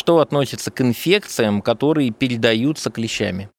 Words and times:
что 0.00 0.20
относится 0.20 0.70
к 0.70 0.80
инфекциям, 0.80 1.60
которые 1.60 2.10
передаются 2.10 2.90
клещами. 2.90 3.50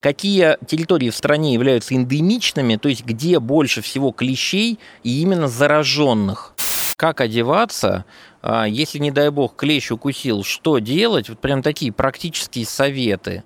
Какие 0.00 0.56
территории 0.64 1.10
в 1.10 1.16
стране 1.16 1.52
являются 1.52 1.94
эндемичными, 1.94 2.76
то 2.76 2.88
есть 2.88 3.04
где 3.04 3.40
больше 3.40 3.82
всего 3.82 4.12
клещей 4.12 4.78
и 5.02 5.20
именно 5.20 5.48
зараженных? 5.48 6.54
Как 6.94 7.20
одеваться, 7.20 8.04
а, 8.40 8.68
если, 8.68 8.98
не 8.98 9.10
дай 9.10 9.30
бог, 9.30 9.56
клещ 9.56 9.90
укусил, 9.90 10.44
что 10.44 10.78
делать? 10.78 11.28
Вот 11.28 11.40
прям 11.40 11.60
такие 11.60 11.90
практические 11.92 12.66
советы. 12.66 13.42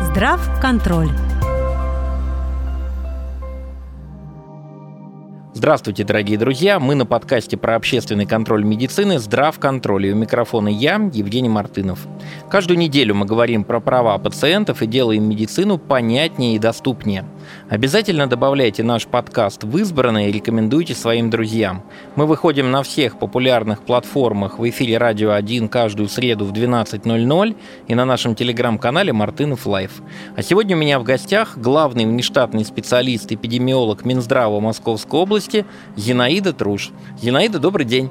Здрав 0.00 0.40
контроль. 0.62 1.10
Здравствуйте, 5.52 6.04
дорогие 6.04 6.38
друзья! 6.38 6.78
Мы 6.78 6.94
на 6.94 7.04
подкасте 7.04 7.56
про 7.56 7.74
общественный 7.74 8.24
контроль 8.24 8.62
медицины 8.62 9.18
«Здрав 9.18 9.58
контроль». 9.58 10.06
И 10.06 10.12
у 10.12 10.14
микрофона 10.14 10.68
я, 10.68 11.10
Евгений 11.12 11.48
Мартынов. 11.48 12.06
Каждую 12.48 12.78
неделю 12.78 13.16
мы 13.16 13.26
говорим 13.26 13.64
про 13.64 13.80
права 13.80 14.16
пациентов 14.18 14.80
и 14.80 14.86
делаем 14.86 15.28
медицину 15.28 15.76
понятнее 15.76 16.54
и 16.54 16.60
доступнее. 16.60 17.24
Обязательно 17.68 18.28
добавляйте 18.28 18.84
наш 18.84 19.08
подкаст 19.08 19.64
в 19.64 19.76
избранное 19.78 20.28
и 20.28 20.32
рекомендуйте 20.32 20.94
своим 20.94 21.30
друзьям. 21.30 21.82
Мы 22.14 22.26
выходим 22.26 22.70
на 22.70 22.84
всех 22.84 23.18
популярных 23.18 23.82
платформах 23.82 24.60
в 24.60 24.68
эфире 24.68 24.98
«Радио 24.98 25.32
1» 25.32 25.68
каждую 25.68 26.08
среду 26.08 26.44
в 26.44 26.52
12.00 26.52 27.56
и 27.88 27.94
на 27.96 28.04
нашем 28.04 28.36
телеграм-канале 28.36 29.12
«Мартынов 29.12 29.66
Лайф». 29.66 30.00
А 30.36 30.42
сегодня 30.42 30.76
у 30.76 30.78
меня 30.78 31.00
в 31.00 31.02
гостях 31.02 31.58
главный 31.58 32.06
внештатный 32.06 32.64
специалист-эпидемиолог 32.64 34.04
Минздрава 34.04 34.60
Московской 34.60 35.18
области 35.18 35.39
Зинаида 35.96 36.52
Труш. 36.52 36.90
Зинаида, 37.20 37.58
добрый 37.58 37.86
день. 37.86 38.10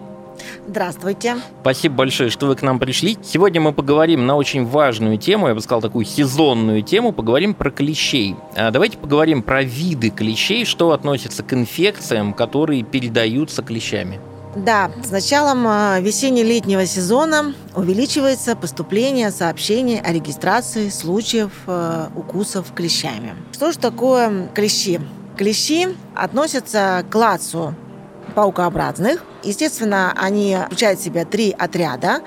Здравствуйте. 0.68 1.38
Спасибо 1.62 1.96
большое, 1.96 2.30
что 2.30 2.48
вы 2.48 2.56
к 2.56 2.62
нам 2.62 2.80
пришли. 2.80 3.18
Сегодня 3.24 3.62
мы 3.62 3.74
поговорим 3.74 4.26
на 4.26 4.36
очень 4.36 4.66
важную 4.66 5.18
тему, 5.18 5.48
я 5.48 5.56
бы 5.56 5.62
сказал, 5.62 5.82
такую 5.82 6.06
сезонную 6.06 6.84
тему, 6.84 7.12
поговорим 7.12 7.54
про 7.54 7.72
клещей. 7.72 8.36
А 8.56 8.72
давайте 8.72 8.98
поговорим 8.98 9.42
про 9.42 9.64
виды 9.64 10.10
клещей, 10.10 10.66
что 10.66 10.92
относится 10.92 11.44
к 11.44 11.54
инфекциям, 11.54 12.34
которые 12.34 12.84
передаются 12.84 13.64
клещами. 13.64 14.20
Да, 14.56 14.90
с 15.04 15.12
началом 15.12 15.66
а, 15.68 16.00
весенне-летнего 16.00 16.86
сезона 16.88 17.54
увеличивается 17.76 18.56
поступление 18.56 19.30
сообщений 19.30 20.00
о 20.00 20.12
регистрации 20.12 20.90
случаев 20.90 21.52
а, 21.68 22.10
укусов 22.16 22.74
клещами. 22.74 23.36
Что 23.54 23.72
же 23.72 23.78
такое 23.78 24.48
клещи? 24.56 25.00
Клещи 25.40 25.88
относятся 26.18 27.02
к 27.08 27.14
классу 27.14 27.74
паукообразных. 28.30 29.24
Естественно, 29.44 30.14
они 30.16 30.58
включают 30.66 31.00
в 31.00 31.04
себя 31.04 31.26
три 31.26 31.56
отряда. 31.58 32.22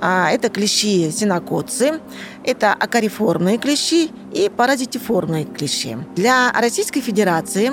А, 0.00 0.30
это 0.30 0.48
клещи 0.48 1.10
синокотцы, 1.10 2.00
это 2.44 2.72
акариформные 2.72 3.58
клещи 3.58 4.10
и 4.32 4.48
паразитиформные 4.48 5.44
клещи. 5.44 5.98
Для 6.14 6.52
Российской 6.52 7.00
Федерации 7.00 7.72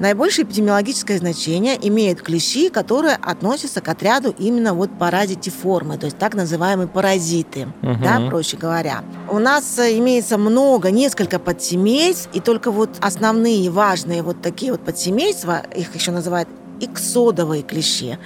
наибольшее 0.00 0.46
эпидемиологическое 0.46 1.18
значение 1.18 1.78
имеют 1.88 2.22
клещи, 2.22 2.70
которые 2.70 3.14
относятся 3.14 3.80
к 3.80 3.88
отряду 3.88 4.34
именно 4.36 4.74
вот 4.74 4.90
паразитиформы, 4.98 5.96
то 5.96 6.06
есть 6.06 6.18
так 6.18 6.34
называемые 6.34 6.88
паразиты, 6.88 7.68
угу. 7.82 7.98
да, 8.02 8.20
проще 8.28 8.56
говоря. 8.56 9.04
У 9.28 9.38
нас 9.38 9.78
имеется 9.78 10.38
много, 10.38 10.90
несколько 10.90 11.38
подсемейств, 11.38 12.30
и 12.32 12.40
только 12.40 12.72
вот 12.72 12.90
основные 13.00 13.70
важные 13.70 14.22
вот 14.22 14.42
такие 14.42 14.72
вот 14.72 14.84
подсемейства, 14.84 15.62
их 15.74 15.94
еще 15.94 16.10
называют 16.10 16.48
иксодовые 16.80 17.62
клещи. 17.62 18.18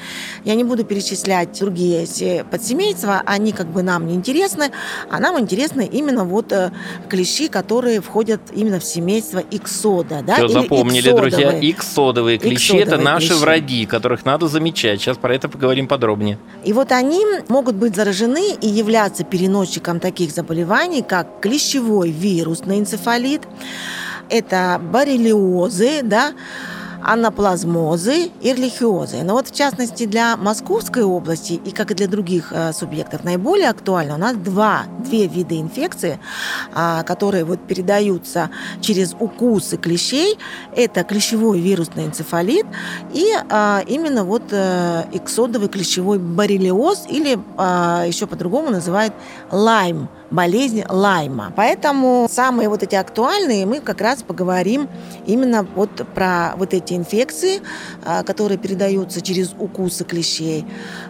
Я 0.44 0.54
не 0.54 0.64
буду 0.64 0.84
перечислять 0.84 1.58
другие 1.58 2.04
эти 2.04 2.44
подсемейства, 2.50 3.22
они 3.26 3.52
как 3.52 3.66
бы 3.66 3.82
нам 3.82 4.06
не 4.06 4.14
интересны, 4.14 4.70
а 5.10 5.20
нам 5.20 5.38
интересны 5.38 5.88
именно 5.90 6.24
вот 6.24 6.52
э, 6.52 6.70
клещи, 7.08 7.48
которые 7.48 8.00
входят 8.00 8.40
именно 8.54 8.78
в 8.78 8.84
семейство 8.84 9.38
иксода. 9.38 10.22
Да? 10.26 10.36
Все 10.36 10.48
запомнили, 10.48 11.08
иксодовые. 11.08 11.30
друзья, 11.30 11.70
иксодовые 11.70 12.38
клещи 12.38 12.76
это 12.76 12.98
наши 12.98 13.28
клещи. 13.28 13.40
враги, 13.40 13.86
которых 13.86 14.24
надо 14.24 14.48
замечать. 14.48 15.00
Сейчас 15.00 15.16
про 15.16 15.34
это 15.34 15.48
поговорим 15.48 15.88
подробнее. 15.88 16.38
И 16.64 16.72
вот 16.72 16.92
они 16.92 17.24
могут 17.48 17.76
быть 17.76 17.94
заражены 17.94 18.54
и 18.60 18.68
являться 18.68 19.24
переносчиком 19.24 20.00
таких 20.00 20.30
заболеваний, 20.30 21.02
как 21.02 21.40
клещевой 21.40 22.10
вирусный 22.10 22.78
энцефалит, 22.78 23.42
это 24.30 24.80
боррелиозы, 24.80 26.00
да, 26.02 26.32
анаплазмозы 27.04 28.30
и 28.40 28.50
эрлихиозы. 28.50 29.22
Но 29.22 29.34
вот 29.34 29.48
в 29.48 29.54
частности 29.54 30.06
для 30.06 30.36
Московской 30.36 31.02
области 31.02 31.52
и 31.52 31.70
как 31.70 31.90
и 31.90 31.94
для 31.94 32.08
других 32.08 32.52
э, 32.52 32.72
субъектов 32.72 33.24
наиболее 33.24 33.68
актуально 33.68 34.14
у 34.14 34.18
нас 34.18 34.36
два, 34.36 34.84
две 35.04 35.26
вида 35.26 35.60
инфекции, 35.60 36.18
э, 36.74 37.02
которые 37.04 37.44
вот 37.44 37.60
передаются 37.60 38.50
через 38.80 39.14
укусы 39.18 39.76
клещей. 39.76 40.38
Это 40.74 41.04
клещевой 41.04 41.60
вирусный 41.60 42.06
энцефалит 42.06 42.66
и 43.12 43.26
э, 43.32 43.80
именно 43.86 44.24
вот 44.24 44.44
э, 44.50 45.04
иксодовый 45.12 45.68
клещевой 45.68 46.18
боррелиоз 46.18 47.06
или 47.08 47.38
э, 47.38 48.08
еще 48.08 48.26
по-другому 48.26 48.70
называют 48.70 49.12
лайм 49.50 50.08
болезнь 50.30 50.82
Лайма. 50.88 51.52
Поэтому 51.56 52.26
самые 52.30 52.68
вот 52.68 52.82
эти 52.82 52.94
актуальные 52.94 53.66
мы 53.66 53.80
как 53.80 54.00
раз 54.00 54.22
поговорим 54.22 54.88
именно 55.26 55.66
вот 55.74 55.90
про 56.14 56.54
вот 56.56 56.74
эти 56.74 56.94
инфекции, 56.94 57.60
а, 58.04 58.22
которые 58.22 58.58
передаются 58.58 59.20
через 59.20 59.54
укусы 59.58 60.04
клещей. 60.04 60.64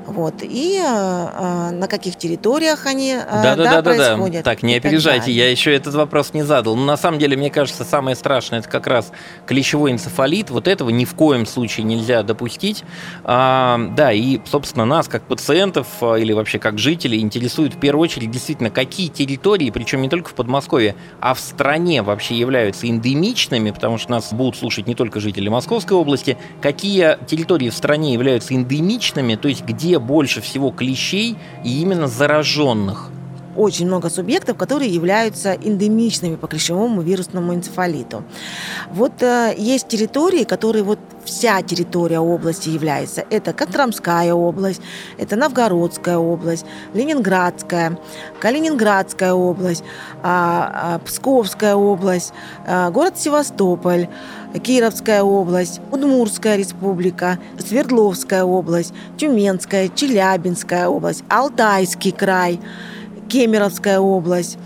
Вот. 0.07 0.35
И 0.43 0.81
а, 0.85 1.71
на 1.71 1.89
каких 1.89 2.17
территориях 2.17 2.87
они 2.87 3.15
да, 3.15 3.57
да, 3.57 3.57
да, 3.57 3.83
да, 3.83 3.83
происходят. 3.83 4.45
Да. 4.45 4.51
Так, 4.51 4.63
не 4.63 4.77
опережайте, 4.77 5.33
я 5.33 5.51
еще 5.51 5.75
этот 5.75 5.95
вопрос 5.95 6.35
не 6.35 6.43
задал. 6.43 6.77
Но 6.77 6.85
на 6.85 6.97
самом 6.97 7.19
деле, 7.19 7.37
мне 7.37 7.51
кажется, 7.51 7.85
самое 7.85 8.17
страшное 8.17 8.61
это 8.61 8.69
как 8.69 8.87
раз 8.87 9.13
клещевой 9.47 9.93
энцефалит. 9.93 10.51
Вот 10.51 10.69
этого 10.69 10.91
ни 10.91 11.05
в 11.05 11.15
коем 11.15 11.47
случае 11.47 11.85
нельзя 11.85 12.23
допустить. 12.23 12.85
А, 13.25 13.81
да, 13.97 14.13
и, 14.13 14.41
собственно, 14.45 14.85
нас, 14.85 15.09
как 15.09 15.23
пациентов 15.23 15.87
или 16.03 16.33
вообще 16.33 16.59
как 16.59 16.79
жителей, 16.79 17.21
интересует 17.21 17.75
в 17.75 17.79
первую 17.79 18.05
очередь 18.05 18.31
действительно, 18.31 18.71
какие 18.71 19.04
территории, 19.09 19.71
причем 19.71 20.03
не 20.03 20.09
только 20.09 20.31
в 20.31 20.35
Подмосковье, 20.35 20.97
а 21.21 21.35
в 21.35 21.41
стране 21.41 22.03
вообще 22.03 22.37
являются 22.37 22.87
эндемичными, 22.87 23.71
потому 23.71 23.99
что 23.99 24.13
нас 24.13 24.33
будут 24.33 24.57
слушать 24.57 24.87
не 24.87 24.95
только 24.95 25.21
жители 25.21 25.49
Московской 25.49 25.97
области, 25.97 26.37
какие 26.61 27.19
территории 27.27 27.71
в 27.71 27.75
стране 27.75 28.13
являются 28.13 28.55
эндемичными, 28.55 29.37
то 29.37 29.49
есть 29.49 29.65
где 29.65 29.99
больше 29.99 30.41
всего 30.41 30.71
клещей 30.71 31.37
и 31.65 31.81
именно 31.81 32.09
зараженных 32.09 33.11
очень 33.57 33.87
много 33.87 34.11
субъектов, 34.11 34.57
которые 34.57 34.93
являются 34.93 35.53
эндемичными 35.53 36.37
по 36.37 36.47
клещевому 36.47 37.03
вирусному 37.03 37.55
энцефалиту. 37.55 38.25
Вот 38.91 39.23
э, 39.23 39.55
есть 39.57 39.89
территории, 39.89 40.45
которые 40.45 40.83
вот 40.83 40.99
вся 41.25 41.63
территория 41.63 42.21
области 42.21 42.69
является. 42.69 43.25
Это 43.31 43.53
Костромская 43.53 44.35
область, 44.35 44.81
это 45.19 45.37
Новгородская 45.37 46.19
область, 46.19 46.67
Ленинградская, 46.95 47.99
Калининградская 48.41 49.33
область, 49.33 49.85
э, 50.23 50.99
Псковская 51.05 51.75
область, 51.75 52.33
э, 52.67 52.91
город 52.91 53.19
Севастополь, 53.19 54.09
Кировская 54.63 55.23
область, 55.23 55.81
Удмурская 55.91 56.57
республика, 56.57 57.39
Свердловская 57.59 58.45
область, 58.45 58.95
Тюменская, 59.17 59.89
Челябинская 59.89 60.89
область, 60.89 61.25
Алтайский 61.29 62.13
край– 62.13 62.61
Кемеровская 63.29 63.99
область, 63.99 64.59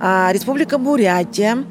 а, 0.00 0.30
Республика 0.32 0.78
Бурятия 0.78 1.64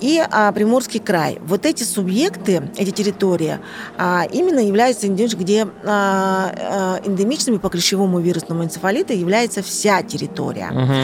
и 0.00 0.22
а, 0.30 0.50
Приморский 0.52 1.00
край. 1.00 1.38
Вот 1.44 1.66
эти 1.66 1.82
субъекты, 1.82 2.70
эти 2.76 2.90
территории, 2.90 3.58
а, 3.98 4.24
именно 4.32 4.60
являются 4.60 5.08
где 5.08 5.62
эндемичными 5.62 7.58
по 7.58 7.68
клещевому 7.68 8.20
вирусному 8.20 8.64
энцефалиту 8.64 9.12
является 9.12 9.62
вся 9.62 10.02
территория. 10.02 10.70
Угу. 10.70 10.94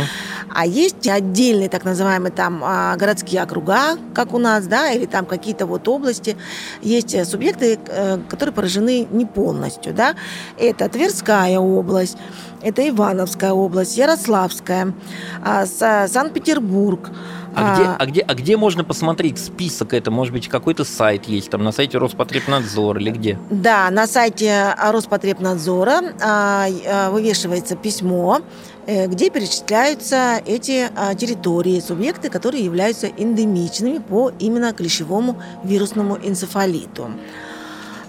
А 0.54 0.66
есть 0.66 1.06
отдельные 1.06 1.68
так 1.68 1.84
называемые 1.84 2.32
там 2.32 2.60
городские 2.96 3.42
округа, 3.42 3.98
как 4.14 4.32
у 4.32 4.38
нас, 4.38 4.66
да, 4.66 4.90
или 4.90 5.04
там 5.04 5.26
какие-то 5.26 5.66
вот 5.66 5.86
области. 5.88 6.36
Есть 6.80 7.28
субъекты, 7.28 7.78
э, 7.86 8.18
которые 8.28 8.54
поражены 8.54 9.06
не 9.10 9.26
полностью, 9.26 9.92
да. 9.92 10.14
Это 10.58 10.88
Тверская 10.88 11.58
область, 11.58 12.16
это 12.66 12.88
Ивановская 12.88 13.52
область, 13.52 13.96
Ярославская, 13.96 14.92
а, 15.40 15.66
Санкт-Петербург. 15.66 17.10
А, 17.54 17.74
где, 17.74 17.84
а, 17.84 18.06
где, 18.06 18.20
а 18.22 18.34
где 18.34 18.56
можно 18.56 18.82
посмотреть 18.82 19.38
список 19.38 19.94
это? 19.94 20.10
Может 20.10 20.34
быть, 20.34 20.48
какой-то 20.48 20.84
сайт 20.84 21.26
есть 21.26 21.48
там 21.48 21.62
на 21.62 21.70
сайте 21.70 21.96
Роспотребнадзора 21.98 23.00
или 23.00 23.10
где? 23.10 23.38
Да, 23.50 23.88
на 23.90 24.08
сайте 24.08 24.74
Роспотребнадзора 24.82 26.00
а, 26.20 27.10
вывешивается 27.10 27.76
письмо, 27.76 28.40
э, 28.86 29.06
где 29.06 29.30
перечисляются 29.30 30.42
эти 30.44 30.88
территории, 31.16 31.78
субъекты, 31.78 32.30
которые 32.30 32.64
являются 32.64 33.06
эндемичными 33.06 33.98
по 33.98 34.32
именно 34.40 34.72
клещевому 34.72 35.40
вирусному 35.62 36.16
энцефалиту. 36.16 37.10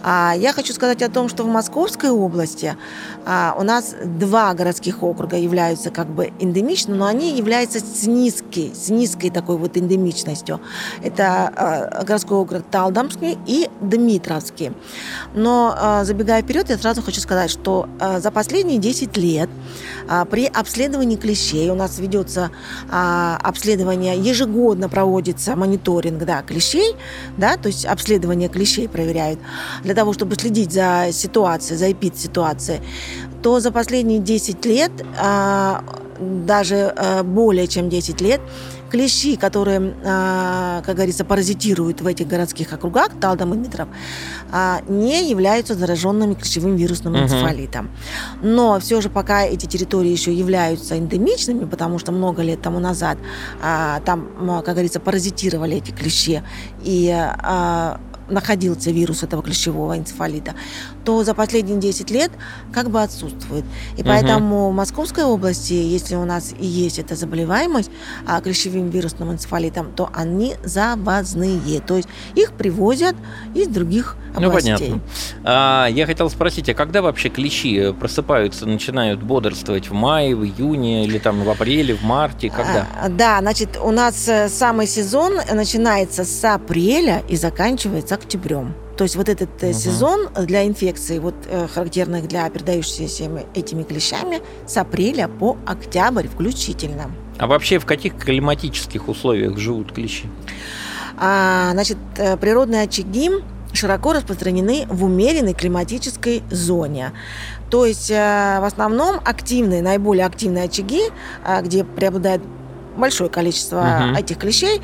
А, 0.09 0.33
я 0.37 0.53
хочу 0.53 0.73
сказать 0.73 1.01
о 1.01 1.09
том, 1.09 1.27
что 1.27 1.43
в 1.43 1.47
Московской 1.47 2.09
области 2.11 2.77
а, 3.16 3.16
у 3.57 3.63
нас 3.63 3.95
два 4.05 4.53
городских 4.53 5.03
округа 5.03 5.37
являются 5.37 5.91
как 5.91 6.07
бы 6.07 6.31
эндемичными, 6.39 6.97
но 6.97 7.05
они 7.05 7.35
являются 7.35 7.79
с 7.79 8.07
низкой, 8.07 8.71
с 8.73 8.89
низкой 8.89 9.29
такой 9.29 9.57
вот 9.57 9.77
эндемичностью. 9.77 10.61
Это 11.03 11.51
а, 11.55 12.03
городской 12.03 12.37
округ 12.37 12.63
Талдомский 12.71 13.37
и 13.45 13.69
Дмитровский. 13.81 14.71
Но 15.33 16.01
забегая 16.03 16.41
вперед, 16.41 16.69
я 16.69 16.77
сразу 16.77 17.01
хочу 17.01 17.19
сказать, 17.19 17.49
что 17.49 17.89
за 18.19 18.31
последние 18.31 18.79
10 18.79 19.17
лет 19.17 19.49
при 20.29 20.45
обследовании 20.45 21.17
клещей 21.17 21.69
у 21.69 21.75
нас 21.75 21.99
ведется 21.99 22.51
обследование 22.89 24.17
ежегодно 24.17 24.89
проводится 24.89 25.55
мониторинг 25.55 26.23
да, 26.23 26.41
клещей, 26.41 26.95
да, 27.37 27.57
то 27.57 27.67
есть 27.67 27.85
обследование 27.85 28.49
клещей 28.49 28.87
проверяют 28.87 29.39
для 29.83 29.93
того, 29.93 30.13
чтобы 30.13 30.35
следить 30.35 30.71
за 30.71 31.09
ситуацией, 31.11 31.77
за 31.77 31.91
эпид-ситуацией, 31.91 32.81
то 33.41 33.59
за 33.59 33.71
последние 33.71 34.19
10 34.19 34.65
лет, 34.65 34.91
а, 35.19 35.83
даже 36.19 36.93
а, 36.95 37.23
более 37.23 37.67
чем 37.67 37.89
10 37.89 38.21
лет, 38.21 38.41
клещи, 38.89 39.35
которые, 39.35 39.93
а, 40.05 40.81
как 40.85 40.95
говорится, 40.95 41.25
паразитируют 41.25 42.01
в 42.01 42.07
этих 42.07 42.27
городских 42.27 42.73
округах, 42.73 43.09
Талдом 43.19 43.53
и 43.53 43.57
Дмитров, 43.57 43.89
не 44.87 45.29
являются 45.29 45.73
зараженными 45.73 46.33
клещевым 46.33 46.77
вирусным 46.77 47.13
угу. 47.13 47.23
энцефалитом. 47.23 47.89
Но 48.41 48.79
все 48.79 49.01
же 49.01 49.09
пока 49.09 49.43
эти 49.43 49.65
территории 49.65 50.09
еще 50.09 50.33
являются 50.33 50.97
эндемичными, 50.97 51.65
потому 51.65 51.99
что 51.99 52.13
много 52.13 52.43
лет 52.43 52.61
тому 52.61 52.79
назад 52.79 53.17
там, 53.61 54.29
как 54.65 54.73
говорится, 54.73 55.01
паразитировали 55.01 55.77
эти 55.77 55.91
клещи, 55.91 56.43
и 56.81 57.09
находился 58.29 58.91
вирус 58.91 59.23
этого 59.23 59.41
клещевого 59.41 59.97
энцефалита, 59.97 60.53
то 61.05 61.23
за 61.23 61.33
последние 61.33 61.79
10 61.79 62.11
лет 62.11 62.31
как 62.73 62.89
бы 62.89 63.01
отсутствует. 63.01 63.65
И 63.97 64.01
угу. 64.01 64.09
поэтому 64.09 64.69
в 64.69 64.73
Московской 64.73 65.23
области, 65.23 65.73
если 65.73 66.15
у 66.15 66.25
нас 66.25 66.53
и 66.57 66.65
есть 66.65 66.99
эта 66.99 67.15
заболеваемость 67.15 67.91
а, 68.25 68.41
клещевым 68.41 68.89
вирусным 68.89 69.31
энцефалитом, 69.31 69.91
то 69.93 70.09
они 70.13 70.55
завозные. 70.63 71.81
То 71.81 71.97
есть 71.97 72.09
их 72.35 72.53
привозят 72.53 73.15
из 73.53 73.67
других 73.67 74.17
ну, 74.35 74.47
областей. 74.47 74.73
Ну, 74.73 74.77
понятно. 74.77 75.01
А, 75.43 75.87
я 75.87 76.05
хотел 76.05 76.29
спросить, 76.29 76.69
а 76.69 76.73
когда 76.73 77.01
вообще 77.01 77.29
клещи 77.29 77.91
просыпаются, 77.93 78.65
начинают 78.65 79.21
бодрствовать? 79.23 79.89
В 79.89 79.93
мае, 79.93 80.35
в 80.35 80.43
июне 80.43 81.05
или 81.05 81.19
там 81.19 81.43
в 81.43 81.49
апреле, 81.49 81.95
в 81.95 82.03
марте? 82.03 82.49
Когда? 82.49 82.87
А, 83.01 83.09
да, 83.09 83.39
значит, 83.39 83.77
у 83.81 83.91
нас 83.91 84.27
э, 84.27 84.49
самый 84.49 84.87
сезон 84.87 85.39
начинается 85.51 86.23
с 86.25 86.43
апреля 86.43 87.23
и 87.27 87.35
заканчивается 87.35 88.16
октябрем. 88.17 88.73
То 88.97 89.03
есть 89.03 89.15
вот 89.15 89.29
этот 89.29 89.61
угу. 89.61 89.73
сезон 89.73 90.29
для 90.45 90.65
инфекций, 90.65 91.19
вот 91.19 91.35
э, 91.47 91.67
характерных 91.67 92.27
для 92.27 92.49
передающихся 92.49 93.29
этими 93.53 93.83
клещами, 93.83 94.41
с 94.65 94.75
апреля 94.77 95.27
по 95.27 95.57
октябрь 95.65 96.27
включительно. 96.27 97.11
А 97.37 97.47
вообще 97.47 97.79
в 97.79 97.85
каких 97.85 98.17
климатических 98.17 99.07
условиях 99.07 99.57
живут 99.57 99.93
клещи? 99.93 100.25
А, 101.17 101.71
значит, 101.73 101.97
природные 102.41 102.83
очаги 102.83 103.29
широко 103.73 104.13
распространены 104.13 104.87
в 104.89 105.03
умеренной 105.03 105.53
климатической 105.53 106.41
зоне. 106.49 107.11
То 107.69 107.85
есть 107.85 108.09
в 108.09 108.65
основном 108.65 109.17
активные, 109.23 109.81
наиболее 109.81 110.25
активные 110.25 110.63
очаги, 110.63 111.01
где 111.63 111.83
преобладает 111.83 112.41
большое 112.97 113.29
количество 113.29 114.09
угу. 114.09 114.17
этих 114.17 114.37
клещей. 114.37 114.81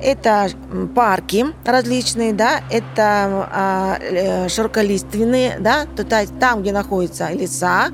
Это 0.00 0.48
парки 0.94 1.46
различные, 1.64 2.32
да, 2.32 2.60
это 2.70 3.48
а, 3.52 3.98
э, 4.00 4.48
широколиственные, 4.48 5.56
да, 5.58 5.86
то 5.96 6.04
там, 6.38 6.62
где 6.62 6.72
находятся 6.72 7.30
леса, 7.32 7.88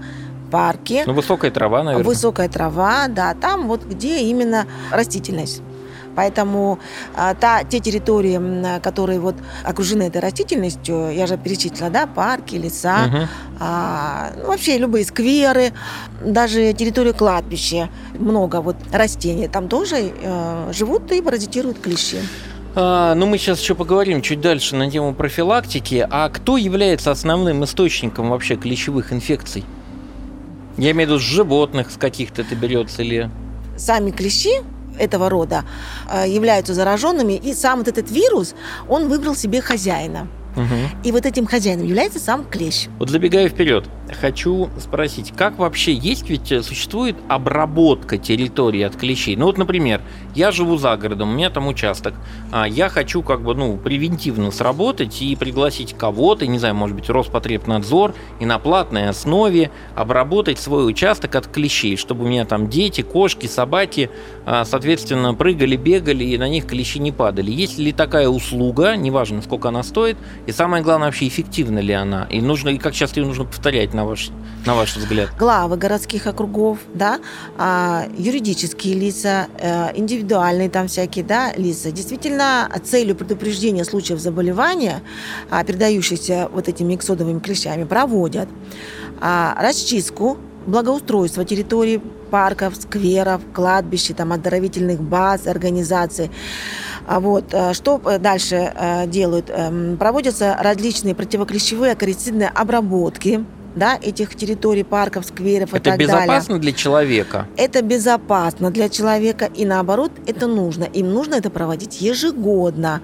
парки. 0.51 1.05
Ну, 1.07 1.13
высокая 1.15 1.51
трава, 1.51 1.83
наверное. 1.83 2.07
Высокая 2.07 2.49
трава, 2.49 3.07
да, 3.09 3.35
там 3.35 3.69
вот 3.69 3.85
где 3.85 4.21
именно 4.21 4.67
растительность. 4.91 5.63
Поэтому 6.17 6.79
а, 7.15 7.35
та, 7.35 7.65
те 7.65 7.81
территории, 7.81 8.81
которые 8.81 9.21
вот 9.21 9.37
окружены 9.65 10.05
этой 10.05 10.21
растительностью, 10.21 11.11
я 11.15 11.27
же 11.27 11.37
перечислила, 11.37 11.91
да, 11.91 12.07
парки, 12.07 12.57
леса, 12.57 13.07
угу. 13.07 13.29
а, 13.61 14.33
ну, 14.37 14.47
вообще 14.49 14.79
любые 14.79 15.05
скверы, 15.05 15.73
даже 16.25 16.73
территория 16.73 17.12
кладбища, 17.12 17.89
много 18.19 18.61
вот 18.61 18.77
растений, 18.93 19.49
там 19.49 19.69
тоже 19.69 20.12
э, 20.23 20.73
живут 20.73 21.11
и 21.12 21.23
паразитируют 21.23 21.79
клещи. 21.81 22.19
А, 22.75 23.15
ну, 23.15 23.27
мы 23.27 23.39
сейчас 23.39 23.61
еще 23.61 23.75
поговорим 23.75 24.23
чуть 24.23 24.41
дальше 24.41 24.77
на 24.77 24.91
тему 24.91 25.15
профилактики. 25.15 26.07
А 26.09 26.29
кто 26.29 26.57
является 26.57 27.11
основным 27.11 27.65
источником 27.65 28.31
вообще 28.31 28.57
клещевых 28.57 29.12
инфекций? 29.12 29.65
Я 30.77 30.93
имею 30.93 31.09
в 31.09 31.12
виду 31.12 31.21
с 31.21 31.23
животных, 31.23 31.91
с 31.91 31.97
каких-то 31.97 32.43
это 32.43 32.55
берется 32.55 33.03
или... 33.03 33.29
Сами 33.77 34.11
клещи 34.11 34.62
этого 34.99 35.29
рода 35.29 35.65
э, 36.11 36.29
являются 36.29 36.75
зараженными, 36.75 37.35
и 37.35 37.55
сам 37.55 37.79
вот 37.79 37.89
этот 37.89 38.11
вирус, 38.11 38.55
он 38.89 39.09
выбрал 39.09 39.35
себе 39.35 39.61
хозяина. 39.61 40.29
Угу. 40.57 41.05
И 41.05 41.13
вот 41.13 41.27
этим 41.27 41.47
хозяином 41.47 41.87
является 41.87 42.19
сам 42.19 42.45
клещ. 42.45 42.89
Вот 42.99 43.09
забегая 43.11 43.49
вперед, 43.49 43.85
хочу 44.15 44.71
спросить, 44.79 45.33
как 45.37 45.59
вообще 45.59 45.93
есть 45.93 46.29
ведь 46.29 46.53
э, 46.53 46.62
существует 46.62 47.17
обработка 47.29 48.19
территории 48.19 48.83
от 48.83 48.97
клещей? 48.97 49.37
Ну 49.37 49.47
вот, 49.47 49.59
например, 49.59 50.01
я 50.35 50.51
живу 50.53 50.77
за 50.77 50.97
городом, 50.97 51.31
у 51.31 51.35
меня 51.35 51.51
там 51.51 51.67
участок, 51.67 52.15
а 52.53 52.67
я 52.67 52.89
хочу 52.89 53.23
как 53.23 53.43
бы, 53.43 53.55
ну, 53.55 53.77
превентивно 53.77 54.51
сработать 54.51 55.23
и 55.23 55.37
пригласить 55.37 55.95
кого-то, 55.95 56.47
не 56.47 56.59
знаю, 56.59 56.75
может 56.75 56.97
быть, 56.97 57.09
Роспотребнадзор, 57.09 58.15
и 58.39 58.47
на 58.47 58.59
платной 58.59 59.09
основе 59.09 59.71
обработать 59.95 60.59
свой 60.59 60.89
участок 60.89 61.35
от 61.35 61.47
клещей, 61.47 61.97
чтобы 61.97 62.25
у 62.25 62.29
меня 62.29 62.45
там 62.45 62.69
дети, 62.69 63.03
кошки, 63.03 63.47
собаки, 63.47 64.11
а, 64.47 64.65
соответственно, 64.65 65.35
прыгали, 65.35 65.77
бегали, 65.77 66.25
и 66.25 66.39
на 66.39 66.49
них 66.49 66.67
клещи 66.67 66.99
не 66.99 67.12
падали. 67.12 67.51
Есть 67.51 67.79
ли 67.79 67.93
такая 67.93 68.29
услуга, 68.29 68.97
неважно, 68.97 69.43
сколько 69.43 69.69
она 69.69 69.83
стоит, 69.83 70.17
и 70.47 70.53
самое 70.53 70.83
главное, 70.83 71.09
вообще 71.09 71.29
эффективна 71.29 71.79
ли 71.81 71.93
она? 71.93 72.27
И 72.31 72.41
нужно, 72.41 72.71
и 72.71 72.79
как 72.79 72.95
часто 72.95 73.21
ее 73.21 73.27
нужно 73.27 73.45
повторять, 73.45 73.95
на 74.00 74.06
ваш, 74.06 74.31
на 74.67 74.75
ваш 74.75 74.97
взгляд? 74.97 75.31
Главы 75.38 75.76
городских 75.76 76.26
округов, 76.26 76.79
да, 76.94 77.20
а, 77.58 78.06
юридические 78.17 78.94
лица, 78.94 79.49
а, 79.61 79.93
индивидуальные 79.94 80.70
там 80.70 80.88
всякие, 80.88 81.25
да, 81.25 81.52
лица. 81.55 81.91
Действительно, 81.91 82.70
целью 82.82 83.14
предупреждения 83.14 83.85
случаев 83.85 84.19
заболевания, 84.19 85.02
а, 85.50 85.62
передающихся 85.64 86.49
вот 86.52 86.69
этими 86.69 86.94
эксодовыми 86.94 87.41
клещами, 87.41 87.85
проводят 87.85 88.49
а, 89.20 89.55
расчистку 89.61 90.38
благоустройство 90.67 91.44
территории 91.44 92.00
парков, 92.31 92.76
скверов, 92.76 93.43
кладбищ, 93.52 94.08
там, 94.17 94.32
оздоровительных 94.32 95.00
баз, 95.02 95.47
организаций. 95.47 96.30
А 97.07 97.19
вот, 97.19 97.47
э, 97.52 97.73
что 97.73 98.00
дальше 98.21 98.73
э, 98.73 99.07
делают? 99.09 99.50
Эм, 99.50 99.97
проводятся 99.97 100.57
различные 100.61 101.14
противоклещевые 101.14 101.92
акарицидные 101.92 102.49
обработки 102.49 103.45
да, 103.75 103.99
этих 104.00 104.35
территорий, 104.35 104.85
парков, 104.85 105.27
скверов 105.27 105.75
это 105.75 105.77
и 105.77 105.81
так 105.81 105.99
далее. 105.99 106.15
Это 106.15 106.23
безопасно 106.23 106.59
для 106.59 106.73
человека? 106.73 107.47
Это 107.57 107.83
безопасно 107.83 108.71
для 108.71 108.89
человека, 108.89 109.50
и 109.55 109.65
наоборот, 109.65 110.12
это 110.27 110.47
нужно. 110.47 110.85
Им 110.85 111.12
нужно 111.12 111.37
это 111.37 111.50
проводить 111.50 112.00
ежегодно. 112.00 113.03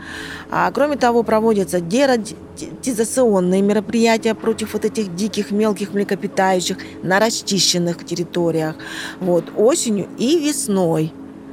А, 0.51 0.71
кроме 0.73 0.97
того, 0.97 1.23
проводятся 1.23 1.81
дератизационные 1.81 3.63
мероприятия 3.63 4.35
против 4.35 4.75
вот 4.75 4.85
этих 4.85 5.15
диких 5.15 5.51
мелких 5.51 5.93
млекопитающих 5.93 6.79
на 7.03 7.19
расчищенных 7.21 8.05
территориях. 8.05 8.77
Вот, 9.21 9.45
осенью 9.57 10.09
и 10.19 10.39
весной. 10.39 11.13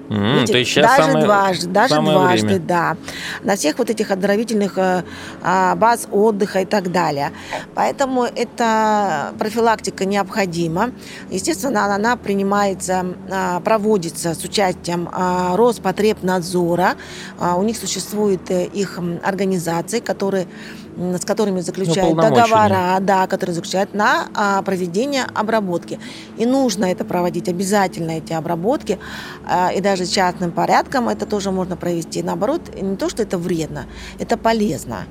Mm, 0.09 0.33
Видите, 0.33 0.53
то 0.53 0.59
есть 0.59 0.75
даже 0.75 1.03
самое, 1.03 1.25
дважды, 1.25 1.67
даже 1.67 1.95
дважды, 2.01 2.45
время. 2.47 2.59
да. 2.61 2.97
На 3.41 3.55
всех 3.55 3.77
вот 3.77 3.89
этих 3.89 4.11
оздоровительных 4.11 4.77
э, 4.77 5.03
а, 5.41 5.75
баз 5.75 6.07
отдыха 6.11 6.59
и 6.61 6.65
так 6.65 6.91
далее. 6.91 7.31
Поэтому 7.73 8.23
эта 8.23 9.33
профилактика 9.39 10.05
необходима. 10.05 10.91
Естественно, 11.29 11.85
она, 11.85 11.95
она 11.95 12.15
принимается, 12.17 13.05
а, 13.31 13.59
проводится 13.61 14.33
с 14.33 14.43
участием 14.43 15.09
а, 15.11 15.55
Роспотребнадзора. 15.55 16.95
У 17.39 17.63
них 17.63 17.77
существует 17.77 18.51
э, 18.51 18.65
их 18.65 18.99
организации, 19.23 19.99
которые 19.99 20.47
с 20.97 21.25
которыми 21.25 21.61
заключают 21.61 22.15
договора, 22.15 22.97
да, 23.01 23.27
которые 23.27 23.55
заключают 23.55 23.93
на 23.93 24.27
а, 24.33 24.61
проведение 24.61 25.23
обработки. 25.33 25.99
И 26.37 26.45
нужно 26.45 26.85
это 26.85 27.05
проводить 27.05 27.49
обязательно, 27.49 28.11
эти 28.11 28.33
обработки, 28.33 28.99
а, 29.45 29.71
и 29.71 29.81
даже 29.81 30.05
частным 30.05 30.51
порядком 30.51 31.09
это 31.09 31.25
тоже 31.25 31.51
можно 31.51 31.75
провести. 31.75 32.21
Наоборот, 32.23 32.61
не 32.79 32.95
то, 32.95 33.09
что 33.09 33.23
это 33.23 33.37
вредно, 33.37 33.85
это 34.19 34.37
полезно. 34.37 35.05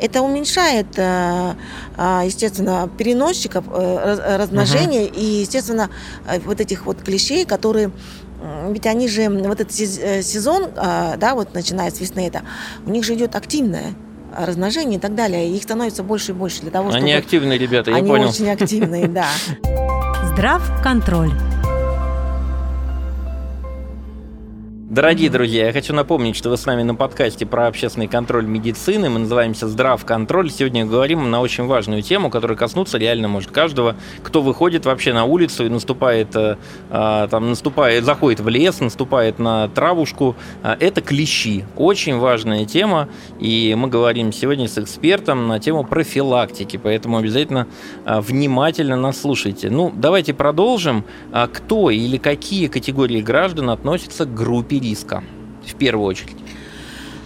Это 0.00 0.22
уменьшает, 0.22 0.86
а, 0.98 1.56
а, 1.96 2.22
естественно, 2.24 2.88
переносчиков, 2.96 3.64
а, 3.68 4.38
размножение 4.38 5.06
угу. 5.06 5.14
и, 5.14 5.24
естественно, 5.40 5.90
э, 6.26 6.38
вот 6.40 6.60
этих 6.60 6.86
вот 6.86 7.02
клещей, 7.02 7.44
которые 7.44 7.90
ведь 8.68 8.86
они 8.86 9.08
же, 9.08 9.28
вот 9.28 9.60
этот 9.60 9.72
сезон, 9.72 10.68
да, 10.76 11.32
вот 11.34 11.54
начиная 11.54 11.90
с 11.90 11.98
весны, 11.98 12.28
это, 12.28 12.42
у 12.86 12.90
них 12.90 13.02
же 13.02 13.14
идет 13.14 13.34
активное 13.34 13.96
размножения 14.46 14.96
и 14.96 15.00
так 15.00 15.14
далее. 15.14 15.50
Их 15.54 15.62
становится 15.62 16.02
больше 16.02 16.32
и 16.32 16.34
больше 16.34 16.62
для 16.62 16.70
того, 16.70 16.90
чтобы... 16.90 17.02
Они 17.02 17.12
активные 17.12 17.58
ребята, 17.58 17.90
я 17.90 17.98
Они 17.98 18.08
понял. 18.08 18.28
очень 18.28 18.50
активные, 18.50 19.08
да. 19.08 19.26
Здрав 20.32 20.62
контроль. 20.82 21.32
Дорогие 24.90 25.28
друзья, 25.28 25.66
я 25.66 25.72
хочу 25.74 25.92
напомнить, 25.92 26.34
что 26.34 26.48
вы 26.48 26.56
с 26.56 26.64
нами 26.64 26.82
на 26.82 26.94
подкасте 26.94 27.44
про 27.44 27.66
общественный 27.66 28.08
контроль 28.08 28.46
медицины. 28.46 29.10
Мы 29.10 29.18
называемся 29.18 29.68
«Здрав 29.68 30.02
контроль». 30.02 30.50
Сегодня 30.50 30.86
говорим 30.86 31.30
на 31.30 31.42
очень 31.42 31.66
важную 31.66 32.00
тему, 32.00 32.30
которая 32.30 32.56
коснуться 32.56 32.96
реально 32.96 33.28
может 33.28 33.50
каждого, 33.50 33.96
кто 34.22 34.40
выходит 34.40 34.86
вообще 34.86 35.12
на 35.12 35.26
улицу 35.26 35.66
и 35.66 35.68
наступает, 35.68 36.34
э, 36.34 36.56
а, 36.88 37.28
там, 37.28 37.50
наступает, 37.50 38.04
заходит 38.04 38.40
в 38.40 38.48
лес, 38.48 38.80
наступает 38.80 39.38
на 39.38 39.68
травушку. 39.68 40.36
А, 40.62 40.74
это 40.80 41.02
клещи. 41.02 41.66
Очень 41.76 42.16
важная 42.16 42.64
тема, 42.64 43.10
и 43.38 43.74
мы 43.76 43.88
говорим 43.88 44.32
сегодня 44.32 44.68
с 44.68 44.78
экспертом 44.78 45.48
на 45.48 45.60
тему 45.60 45.84
профилактики, 45.84 46.78
поэтому 46.82 47.18
обязательно 47.18 47.66
а, 48.06 48.22
внимательно 48.22 48.96
нас 48.96 49.20
слушайте. 49.20 49.68
Ну, 49.68 49.92
давайте 49.94 50.32
продолжим. 50.32 51.04
Кто 51.52 51.90
или 51.90 52.16
какие 52.16 52.68
категории 52.68 53.20
граждан 53.20 53.68
относятся 53.68 54.24
к 54.24 54.32
группе 54.32 54.78
риска 54.88 55.22
в 55.66 55.74
первую 55.74 56.06
очередь? 56.06 56.36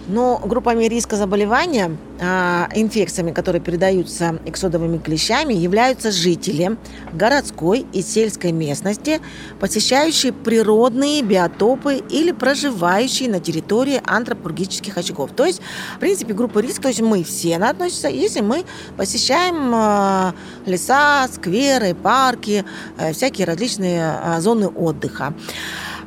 Но 0.07 0.37
группами 0.37 0.85
риска 0.85 1.15
заболевания, 1.15 1.95
а, 2.19 2.67
инфекциями, 2.75 3.31
которые 3.31 3.61
передаются 3.61 4.37
эксодовыми 4.45 4.97
клещами, 4.97 5.53
являются 5.53 6.11
жители 6.11 6.77
городской 7.13 7.85
и 7.93 8.01
сельской 8.01 8.51
местности, 8.51 9.21
посещающие 9.61 10.33
природные 10.33 11.21
биотопы 11.21 12.03
или 12.09 12.33
проживающие 12.33 13.29
на 13.29 13.39
территории 13.39 14.01
антропологических 14.05 14.97
очагов. 14.97 15.31
То 15.31 15.45
есть, 15.45 15.61
в 15.95 15.99
принципе, 15.99 16.33
группа 16.33 16.59
риска, 16.59 16.83
то 16.83 16.87
есть 16.89 17.01
мы 17.01 17.23
все 17.23 17.55
она 17.55 17.69
относится, 17.69 18.09
если 18.09 18.41
мы 18.41 18.65
посещаем 18.97 19.71
а, 19.73 20.35
леса, 20.65 21.29
скверы, 21.31 21.95
парки, 21.95 22.65
а, 22.97 23.13
всякие 23.13 23.47
различные 23.47 24.41
зоны 24.41 24.67
отдыха. 24.67 25.33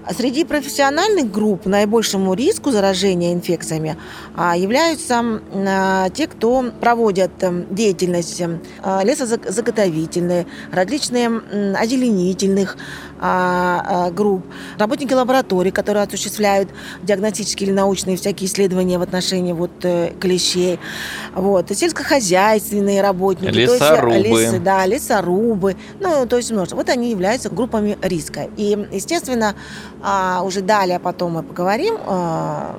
А 0.06 0.14
среди 0.14 0.44
профессиональных 0.44 1.32
групп 1.32 1.66
наибольшему 1.66 2.32
риску 2.34 2.70
заражения 2.70 3.34
инфекциями 3.34 3.96
а, 4.36 4.56
являются 4.56 5.40
а, 5.52 6.10
те, 6.10 6.28
кто 6.28 6.70
проводят 6.80 7.42
эм, 7.42 7.66
деятельность 7.75 8.40
эм, 8.40 8.60
лесозаготовительные, 9.02 10.46
различные 10.70 11.28
озеленительных 11.76 12.76
групп, 14.12 14.44
работники 14.78 15.12
лабораторий, 15.12 15.70
которые 15.70 16.04
осуществляют 16.04 16.68
диагностические 17.02 17.68
или 17.68 17.75
научные 17.75 18.16
всякие 18.16 18.49
исследования 18.49 18.99
в 18.99 19.02
отношении 19.02 19.52
вот 19.52 19.70
э, 19.85 20.12
клещей, 20.20 20.78
вот, 21.35 21.70
сельскохозяйственные 21.70 23.02
работники, 23.02 23.52
лесорубы, 23.52 24.11
то 24.11 24.16
есть, 24.16 24.28
лесы, 24.28 24.61
да, 24.61 24.87
лесорубы, 24.87 25.76
ну, 26.00 26.26
то 26.26 26.37
есть 26.37 26.50
множество. 26.50 26.76
Вот 26.76 26.88
они 26.88 27.11
являются 27.11 27.50
группами 27.50 27.99
риска. 28.02 28.49
И, 28.56 28.76
естественно, 28.92 29.54
а, 30.02 30.42
уже 30.44 30.61
далее 30.61 30.99
потом 30.99 31.32
мы 31.32 31.42
поговорим, 31.42 31.96
а, 32.06 32.75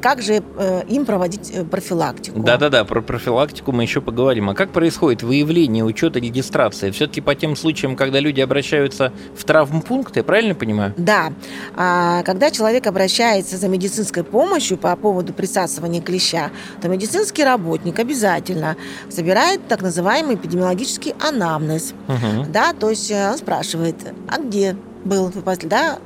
как 0.00 0.22
же 0.22 0.42
э, 0.56 0.82
им 0.88 1.04
проводить 1.04 1.50
э, 1.50 1.64
профилактику. 1.64 2.40
Да-да-да, 2.40 2.84
про 2.84 3.00
профилактику 3.00 3.72
мы 3.72 3.82
еще 3.82 4.00
поговорим. 4.00 4.50
А 4.50 4.54
как 4.54 4.70
происходит 4.70 5.22
выявление, 5.22 5.84
учет 5.84 6.16
и 6.16 6.20
регистрация? 6.20 6.92
Все-таки 6.92 7.20
по 7.20 7.34
тем 7.34 7.56
случаям, 7.56 7.96
когда 7.96 8.20
люди 8.20 8.40
обращаются 8.40 9.12
в 9.36 9.44
травмпункты, 9.44 10.22
правильно 10.22 10.54
понимаю? 10.54 10.94
Да. 10.96 11.32
А, 11.76 12.22
когда 12.22 12.50
человек 12.50 12.86
обращается 12.86 13.56
за 13.56 13.68
медицинской 13.68 14.24
помощью 14.24 14.78
по 14.78 14.94
поводу 14.96 15.32
присасывания 15.32 16.00
клеща, 16.00 16.50
то 16.80 16.88
медицинский 16.88 17.44
работник 17.44 17.98
обязательно 17.98 18.76
собирает 19.08 19.66
так 19.68 19.82
называемый 19.82 20.36
эпидемиологический 20.36 21.14
анамнез. 21.20 21.94
Угу. 22.08 22.46
Да, 22.52 22.72
то 22.72 22.90
есть 22.90 23.10
э, 23.10 23.30
он 23.30 23.38
спрашивает, 23.38 23.96
а 24.28 24.40
где 24.40 24.76
был, 25.04 25.32
да, 25.64 25.98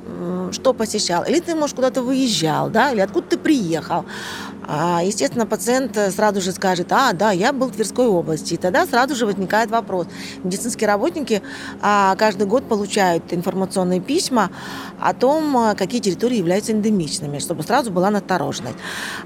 что 0.52 0.72
посещал, 0.72 1.24
или 1.24 1.40
ты, 1.40 1.54
может, 1.54 1.76
куда-то 1.76 2.02
выезжал, 2.02 2.70
да, 2.70 2.92
или 2.92 3.00
откуда 3.00 3.28
ты 3.28 3.38
приехал. 3.38 4.04
А, 4.66 5.02
естественно, 5.04 5.46
пациент 5.46 5.98
сразу 6.10 6.40
же 6.40 6.52
скажет, 6.52 6.90
а, 6.90 7.12
да, 7.12 7.32
я 7.32 7.52
был 7.52 7.68
в 7.68 7.72
Тверской 7.72 8.06
области. 8.06 8.54
И 8.54 8.56
тогда 8.56 8.86
сразу 8.86 9.14
же 9.14 9.26
возникает 9.26 9.70
вопрос. 9.70 10.06
Медицинские 10.42 10.88
работники 10.88 11.42
а, 11.82 12.16
каждый 12.16 12.46
год 12.46 12.68
получают 12.68 13.32
информационные 13.32 14.00
письма 14.00 14.50
о 15.00 15.12
том, 15.12 15.56
а, 15.56 15.74
какие 15.74 16.00
территории 16.00 16.38
являются 16.38 16.72
эндемичными, 16.72 17.38
чтобы 17.38 17.62
сразу 17.62 17.90
была 17.90 18.10
настороженность. 18.10 18.76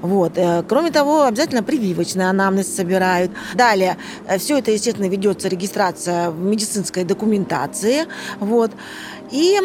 Вот. 0.01 0.33
Э, 0.35 0.63
кроме 0.67 0.91
того, 0.91 1.23
обязательно 1.23 1.63
прививочный 1.63 2.29
анамнез 2.29 2.73
собирают. 2.73 3.31
Далее, 3.53 3.97
э, 4.27 4.37
все 4.37 4.57
это, 4.59 4.71
естественно, 4.71 5.07
ведется 5.07 5.47
регистрация 5.47 6.31
в 6.31 6.39
медицинской 6.39 7.03
документации. 7.03 8.07
Вот. 8.39 8.71
И, 9.31 9.59